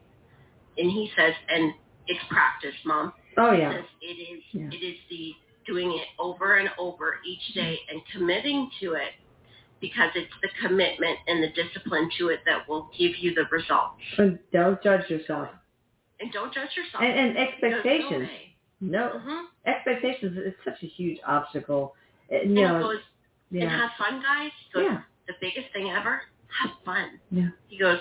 [0.79, 1.73] And he says, and
[2.07, 3.13] it's practice, Mom.
[3.37, 3.73] Oh yeah.
[3.73, 4.69] says it is Yeah.
[4.73, 5.35] it is the
[5.67, 9.13] doing it over and over each day and committing to it
[9.81, 14.01] because it's the commitment and the discipline to it that will give you the results.
[14.17, 15.49] And don't judge yourself.
[16.21, 17.05] And don't judge yourself.
[17.05, 18.29] And, and expectations.
[18.81, 19.45] No, Mhm.
[19.67, 21.95] expectations is such a huge obstacle.
[22.33, 23.01] Uh, You And know, goes,
[23.53, 24.51] and have fun, guys.
[24.73, 25.03] Goes, Yeah.
[25.27, 27.21] the biggest thing ever, have fun.
[27.31, 27.51] Yeah.
[27.69, 28.01] He goes,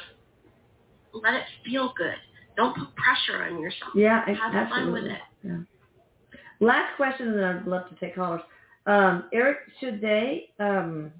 [1.13, 2.17] let it feel good.
[2.57, 3.91] Don't put pressure on yourself.
[3.95, 4.69] Yeah, Have absolutely.
[4.69, 5.19] fun with it.
[5.43, 6.37] Yeah.
[6.59, 8.41] Last question, and I'd love to take callers.
[8.87, 11.11] Um, Erik, should they um,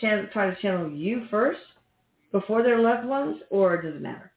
[0.00, 1.60] channel, try to channel you first
[2.30, 4.32] before their loved ones, or does it matter?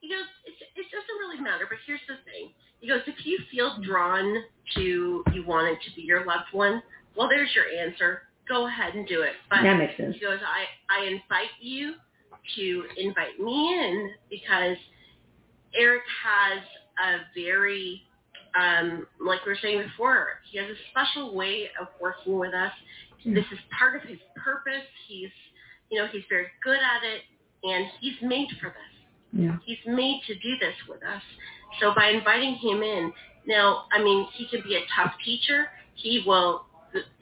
[0.00, 2.52] He goes, it, it doesn't really matter, but here's the thing.
[2.80, 4.42] He goes, if you feel drawn
[4.76, 6.80] to you want it to be your loved one,
[7.16, 8.22] well, there's your answer.
[8.48, 9.32] Go ahead and do it.
[9.50, 10.14] But that makes sense.
[10.14, 11.94] he goes, I, I invite you
[12.56, 14.76] to invite me in because
[15.74, 16.62] Erik has
[17.04, 18.02] a very,
[18.58, 22.72] um, like we were saying before, he has a special way of working with us.
[23.24, 24.86] This is part of his purpose.
[25.08, 25.30] He's,
[25.90, 27.22] you know, he's very good at it,
[27.64, 29.42] and he's made for this.
[29.42, 29.56] Yeah.
[29.64, 31.22] He's made to do this with us.
[31.80, 33.12] So by inviting him in,
[33.46, 35.66] now, I mean, he can be a tough teacher.
[35.94, 36.66] He will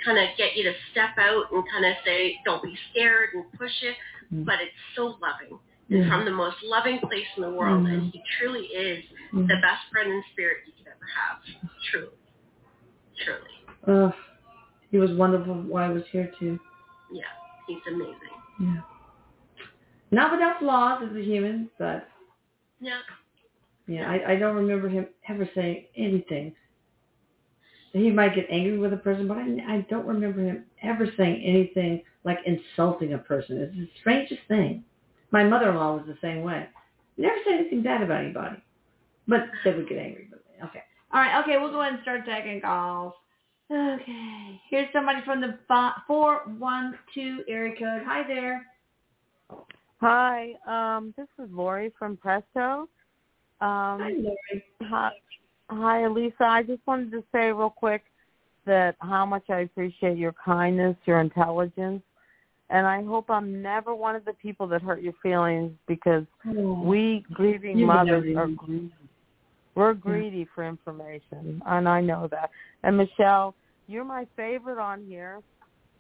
[0.05, 3.45] kind of get you to step out and kind of say, don't be scared and
[3.59, 3.95] push it.
[4.33, 4.45] Mm.
[4.45, 5.59] But it's so loving.
[5.89, 7.87] And from the most loving place in the world.
[7.87, 9.47] And he truly is Mhm.
[9.47, 11.39] the best friend in spirit you could ever have.
[11.91, 12.09] Truly.
[13.25, 13.51] Truly.
[13.87, 14.11] Uh,
[14.91, 16.59] he was wonderful while I was here too.
[17.13, 17.23] Yeah.
[17.69, 18.17] He's amazing.
[18.61, 18.81] Yeah.
[20.11, 22.09] Not without flaws as a human, but
[22.81, 23.01] Yeah.
[23.87, 26.55] yeah, I, I don't remember him ever saying anything.
[27.97, 31.43] He might get angry with a person, but I, I don't remember him ever saying
[31.43, 33.59] anything like insulting a person.
[33.59, 34.85] It's the strangest thing.
[35.31, 36.69] My mother-in-law was the same way.
[37.17, 38.57] Never said anything bad about anybody,
[39.27, 40.65] but they would get angry with me.
[40.69, 40.83] Okay.
[41.13, 41.41] All right.
[41.43, 43.15] Okay, we'll go ahead and start taking calls.
[43.71, 44.61] Okay.
[44.69, 45.59] Here's somebody from the
[46.07, 48.03] four one two area code.
[48.05, 48.67] Hi there.
[50.01, 52.89] Hi, um, this is Lori from Presto.
[53.61, 54.65] Hi, Um, Lori.
[54.83, 55.11] hi,
[55.69, 56.45] hi, Elisa.
[56.45, 58.03] I just wanted to say real quick
[58.67, 62.03] that how much I appreciate your kindness, your intelligence,
[62.71, 67.25] and I hope I'm never one of the people that hurt your feelings because we
[67.33, 68.93] grieving mothers are greedy.
[69.75, 72.51] We're greedy for information, and I know that.
[72.83, 73.55] And Michelle,
[73.87, 75.43] you're my favorite on here,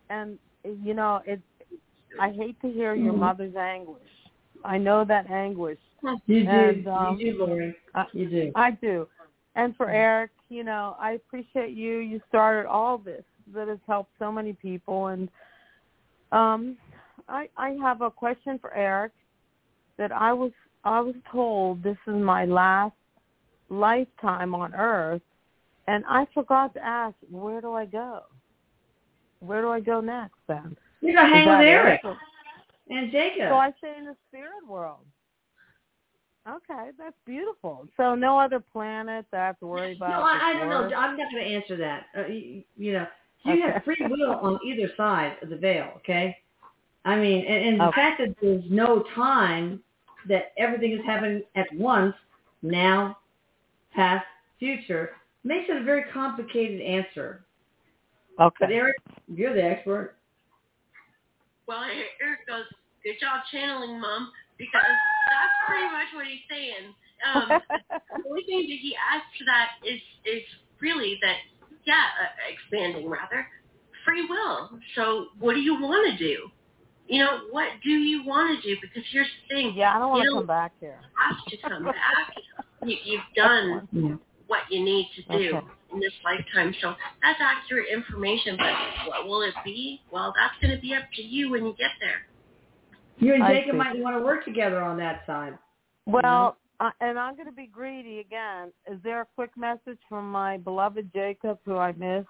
[0.09, 1.41] and you know it.
[2.19, 3.19] I hate to hear your Mhm.
[3.19, 4.09] mother's anguish.
[4.65, 5.79] I know that anguish.
[6.27, 6.51] You do.
[6.51, 7.77] And, um, you do, Lori.
[8.13, 8.53] You do.
[8.55, 9.07] I do.
[9.57, 11.99] And for Erik, you know, I appreciate you.
[11.99, 15.09] You started all this that has helped so many people.
[15.09, 15.29] And
[16.31, 16.77] um,
[17.29, 19.13] I I have a question for Erik.
[19.99, 20.53] That I was
[20.85, 22.95] I was told this is my last
[23.71, 25.23] lifetime on Earth,
[25.89, 28.21] and I forgot to ask where do I go?
[29.41, 30.77] Where do I go next then?
[31.01, 32.01] You're gonna hang Is with that Erik
[32.91, 33.49] and Jacob.
[33.49, 35.07] So I stay in the spirit world.
[36.49, 37.89] Okay, that's beautiful.
[37.97, 40.11] So no other planet that I have to worry about.
[40.11, 40.97] no, I, I don't know.
[40.97, 42.07] I'm not going to answer that.
[42.17, 43.07] Uh, you, you know,
[43.45, 45.91] you have free will on either side of the veil.
[45.99, 46.37] Okay.
[47.05, 49.81] I mean, and, and the fact that there's no time
[50.29, 52.15] that everything is happening at once,
[52.63, 53.19] now,
[53.95, 54.25] past,
[54.59, 55.11] future,
[55.45, 57.45] makes it a very complicated answer.
[58.37, 58.75] But Okay.
[58.75, 58.97] Erik,
[59.29, 60.17] you're the expert.
[61.67, 62.65] Well, Erik goes,
[63.03, 64.99] good job channeling, Mom, because
[65.29, 66.95] that's pretty much what he's saying.
[67.25, 67.61] Um,
[68.17, 70.43] the only thing that he adds to that is is
[70.81, 71.37] really that,
[71.87, 73.47] yeah, uh, expanding rather,
[74.05, 74.71] free will.
[74.95, 76.49] So what do you want to do?
[77.09, 78.77] You know, what do you want to do?
[78.81, 81.01] Because here's the thing, yeah, I don't want to come back here.
[81.21, 82.35] have to come back.
[82.83, 84.17] You, you've done Yeah.
[84.49, 85.67] what you need to do Okay.
[85.93, 86.75] in this lifetime.
[86.81, 88.75] So that's accurate information, but
[89.09, 90.03] what will it be?
[90.11, 92.27] Well, that's going to be up to you when you get there.
[93.19, 95.59] You and Jacob might want to work together on that side.
[96.07, 98.73] Well, uh, and I'm going to be greedy again.
[98.91, 102.27] Is there a quick message from my beloved Jacob, who I miss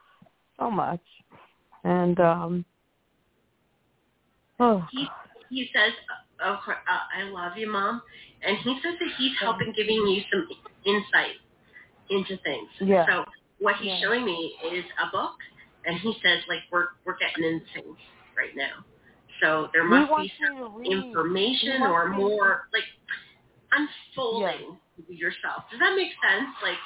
[0.59, 1.01] so much?
[1.85, 2.65] And um,
[4.61, 5.09] oh, He
[5.51, 5.93] he says,
[6.45, 8.03] "Oh, cr- uh, I love you, Mom,"
[8.43, 10.49] and he says that he's helping giving you some
[10.85, 11.37] insight
[12.11, 12.69] into things.
[12.81, 13.07] Yeah.
[13.07, 13.25] So
[13.59, 14.01] what he's Yeah.
[14.01, 15.35] showing me is a book,
[15.85, 17.99] and he says like we're we're getting into things
[18.37, 18.85] right now.
[19.43, 22.85] So there must be some information or more like
[23.73, 24.79] unfolding
[25.09, 25.65] yourself.
[25.71, 26.49] Does that make sense?
[26.63, 26.79] Like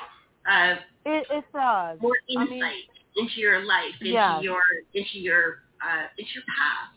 [0.50, 2.00] uh, It, it does.
[2.00, 2.72] more I insight mean-
[3.16, 4.40] into your life, into Yeah.
[4.40, 4.60] your
[4.94, 5.44] into your
[5.84, 6.96] uh, into your past.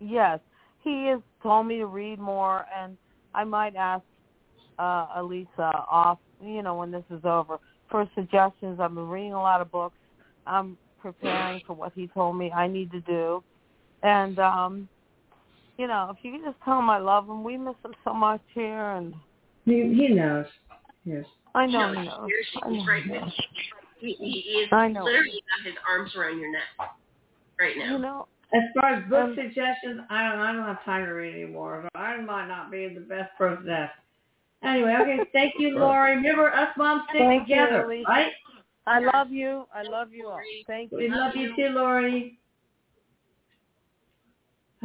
[0.00, 0.40] Yes,
[0.82, 2.96] he has told me to read more, and
[3.34, 4.02] I might ask
[4.78, 7.58] uh, Elisa off, you know, when this is over,
[7.90, 8.78] for suggestions.
[8.80, 9.96] I've been reading a lot of books.
[10.46, 13.42] I'm preparing for what he told me I need to do,
[14.02, 14.88] and um,
[15.78, 18.14] you know, if you could just tell him I love him, we miss him so
[18.14, 19.14] much here, and
[19.64, 20.46] He, he knows.
[21.04, 21.24] Yes.
[21.54, 22.28] I know No, he knows.
[22.28, 23.32] here's- I know right he with knows.
[23.98, 25.04] He, he is I know.
[25.04, 26.90] literally got his arms around your neck
[27.58, 27.92] right now.
[27.92, 31.12] You know, As far as book Um, suggestions, I don't I don't have time to
[31.12, 31.88] read anymore.
[31.94, 33.94] So I might not be the best person to ask.
[34.62, 36.16] Anyway, okay, thank you, Lori.
[36.16, 38.04] Remember us moms stick Thank together, Elisa.
[38.08, 38.32] right?
[38.86, 39.66] I love you.
[39.74, 40.40] I love you all.
[40.66, 41.10] Thank We you.
[41.10, 42.38] We love you too, Lori.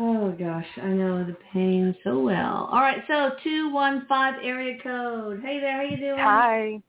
[0.04, 2.68] Oh gosh, I know the pain so well.
[2.72, 5.42] All right, so two one five area code.
[5.46, 6.18] Hey there, how you doing?
[6.18, 6.82] Hi.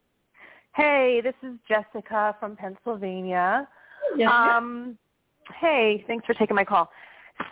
[0.74, 3.68] Hey, this is Jessica from Pennsylvania.
[4.18, 4.32] Jessica.
[4.32, 4.98] Um,
[5.60, 6.90] hey, thanks for taking my call.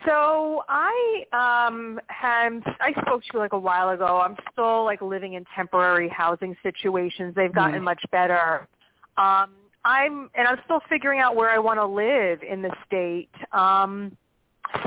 [0.06, 4.22] So I um had I spoke to you like a while ago.
[4.24, 7.34] I'm still like living in temporary housing situations.
[7.34, 7.82] They've gotten Right.
[7.82, 8.66] much better.
[9.18, 9.50] Um
[9.84, 13.28] I'm and I'm still figuring out where I want to live in the state.
[13.52, 14.16] Um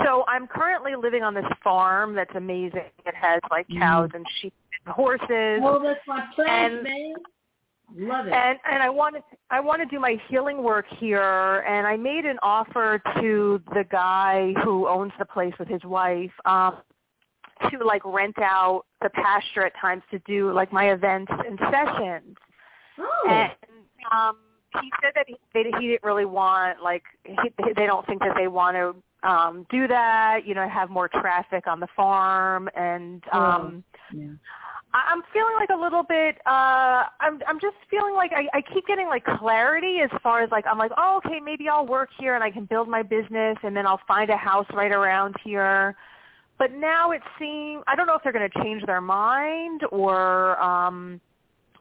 [0.04, 2.82] so I'm currently living on this farm that's amazing.
[3.06, 4.54] It has like cows and sheep
[4.86, 5.62] and horses.
[5.64, 7.14] oh, that's my place, and- man.
[7.96, 8.34] Love it.
[8.34, 9.22] And and I want to
[9.52, 13.84] I want to do my healing work here, and I made an offer to the
[13.92, 16.78] guy who owns the place with his wife um,
[17.70, 22.36] to like rent out the pasture at times to do like my events and sessions.
[22.98, 23.52] oh, And
[24.12, 24.38] um,
[24.82, 27.36] he said that he, they, he didn't really want like he,
[27.76, 30.42] they don't think that they want to um, do that.
[30.46, 33.24] You know, have more traffic on the farm and.
[33.32, 34.28] um yeah.
[34.94, 36.38] I'm feeling like a little bit.
[36.46, 40.52] uh I'm I'm just feeling like I, I keep getting like clarity as far as
[40.52, 43.58] like I'm like, oh, okay, maybe I'll work here and I can build my business
[43.64, 45.96] and then I'll find a house right around here.
[46.60, 50.62] But now it seems I don't know if they're going to change their mind or
[50.62, 51.20] um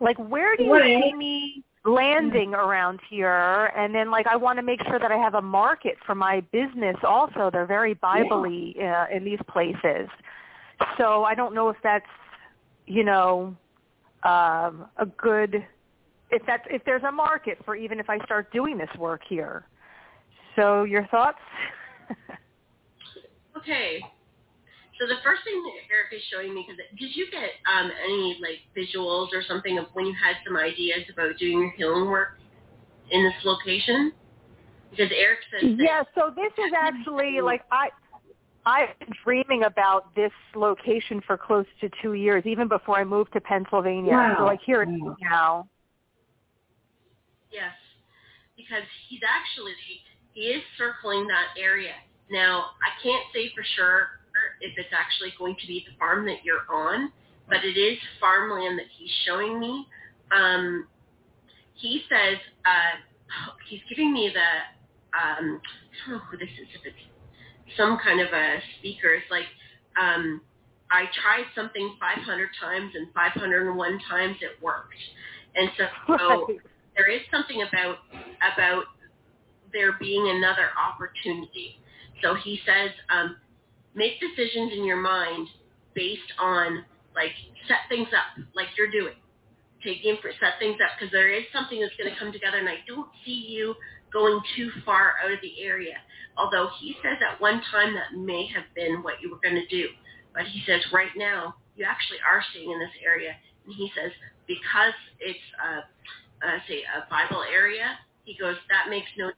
[0.00, 4.58] like where do you What see me landing around here and then like I want
[4.58, 7.50] to make sure that I have a market for my business also.
[7.52, 10.08] They're very Bible-y uh, in these places.
[10.96, 12.06] So I don't know if that's
[12.86, 13.56] you know,
[14.24, 15.66] um, a good
[16.30, 19.66] if that's if there's a market for even if I start doing this work here.
[20.56, 21.38] So your thoughts?
[23.54, 24.00] Okay.
[25.02, 28.38] So the first thing that Erik is showing me, because did you get um, any
[28.38, 32.38] like visuals or something of when you had some ideas about doing your healing work
[33.10, 34.12] in this location?
[34.92, 37.88] Because Erik says that yeah, so this is actually like I
[38.64, 43.32] I've been dreaming about this location for close to two years, even before I moved
[43.32, 44.12] to Pennsylvania.
[44.12, 44.34] Wow.
[44.38, 45.66] So like here it is now.
[47.50, 47.74] Yes,
[48.56, 49.72] because he's actually
[50.32, 51.94] he is circling that area.
[52.30, 54.21] Now I can't say for sure
[54.60, 57.12] if it's actually going to be the farm that you're on,
[57.48, 59.86] but it is farmland that he's showing me.
[60.34, 60.86] Um,
[61.74, 62.96] he says uh,
[63.68, 64.50] he's giving me the
[65.18, 66.68] um, I don't know who this is.
[66.74, 69.46] If it's some kind of a speaker, it's like
[70.00, 70.40] um,
[70.90, 74.94] I tried something 500 times and 501 times it worked,
[75.56, 75.84] and so.
[76.18, 76.60] so Right.
[76.96, 77.98] there is something about
[78.54, 78.84] about
[79.72, 81.78] there being another opportunity.
[82.22, 83.36] So he says, um,
[83.94, 85.48] make decisions in your mind
[85.94, 86.84] based on
[87.14, 87.32] like
[87.68, 89.14] set things up like you're doing.
[89.84, 92.58] Take the info, set things up because there is something that's going to come together,
[92.58, 93.74] and I don't see you
[94.12, 95.98] going too far out of the area.
[96.36, 99.66] Although he says at one time that may have been what you were going to
[99.66, 99.88] do,
[100.32, 103.34] but he says right now you actually are staying in this area,
[103.66, 104.12] and he says
[104.46, 105.82] because it's uh,
[106.46, 109.30] uh, say a Bible area, he goes, that makes no.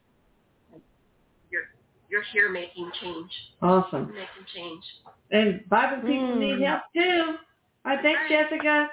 [2.09, 3.31] You're you're here making change,
[3.61, 4.07] Awesome.
[4.07, 4.83] making change.
[5.31, 6.37] And Bible people Mm.
[6.39, 7.37] need help too.
[7.85, 8.29] All right, thanks, Right.
[8.49, 8.89] Jessica.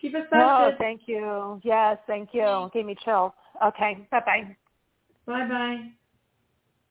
[0.00, 0.40] Keep us posted.
[0.42, 0.78] Oh, posted.
[0.78, 1.60] thank you.
[1.64, 2.70] Yes, thank you.
[2.72, 3.32] Gave me chills.
[3.62, 4.56] Okay, bye bye.
[5.26, 5.90] Bye bye.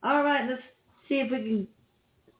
[0.03, 0.61] All right, let's
[1.07, 1.67] see if we can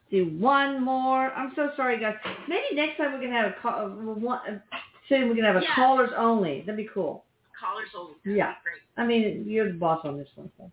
[0.10, 1.32] do one more.
[1.34, 2.18] I'm so sorry, guys.
[2.48, 3.86] Maybe next time we can have a call.
[3.86, 4.40] uh, One,
[4.72, 4.78] uh,
[5.10, 5.76] soon we can have a Yeah.
[5.76, 6.62] callers only.
[6.62, 7.26] That'd be cool.
[7.60, 8.16] Callers only.
[8.24, 8.54] That'd Yeah.
[8.56, 8.82] be great.
[8.98, 10.52] I mean, you're the boss on this one.
[10.58, 10.72] So.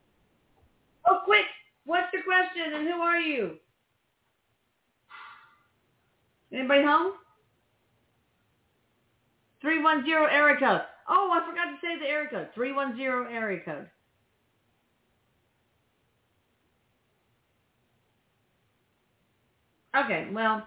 [1.07, 1.47] Oh, quick!
[1.85, 3.57] What's your question and who are you?
[6.53, 7.13] Anybody home?
[9.61, 10.83] 310 area code.
[11.09, 12.49] Oh, I forgot to say the area code.
[12.55, 13.89] 310 area code.
[19.97, 20.67] Okay, well,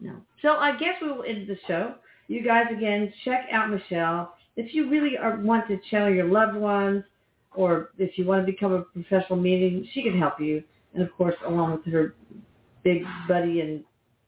[0.00, 0.16] no.
[0.42, 1.94] So I guess we will end the show.
[2.28, 4.34] You guys, again, check out Michelle.
[4.56, 7.04] If you really are, want to channel your loved ones
[7.54, 10.64] or if you want to become a professional medium, she can help you.
[10.94, 12.14] And, of course, along with her
[12.82, 13.84] big buddy and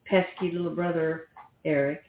[0.06, 1.28] pesky little brother,
[1.64, 2.02] Erik.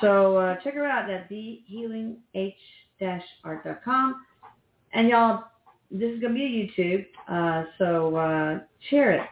[0.00, 4.24] So uh, check her out at thehealing-art.com.
[4.92, 5.44] And y'all,
[5.90, 8.58] this is going to be a YouTube, uh, so uh,
[8.90, 9.22] share it.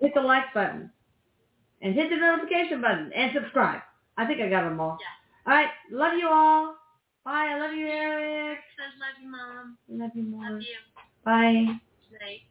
[0.00, 0.90] Hit the like button.
[1.82, 3.80] And hit the notification button and subscribe.
[4.18, 4.98] I think I got them all.
[5.00, 5.06] Yeah.
[5.50, 5.70] All right.
[5.90, 6.76] Love you all.
[7.30, 7.54] Bye.
[7.54, 8.58] I love you, Erik.
[8.58, 9.78] Erik says love you, mom.
[9.88, 10.50] Love you more.
[10.50, 10.78] Love you.
[11.24, 11.78] Bye.
[12.18, 12.49] Night.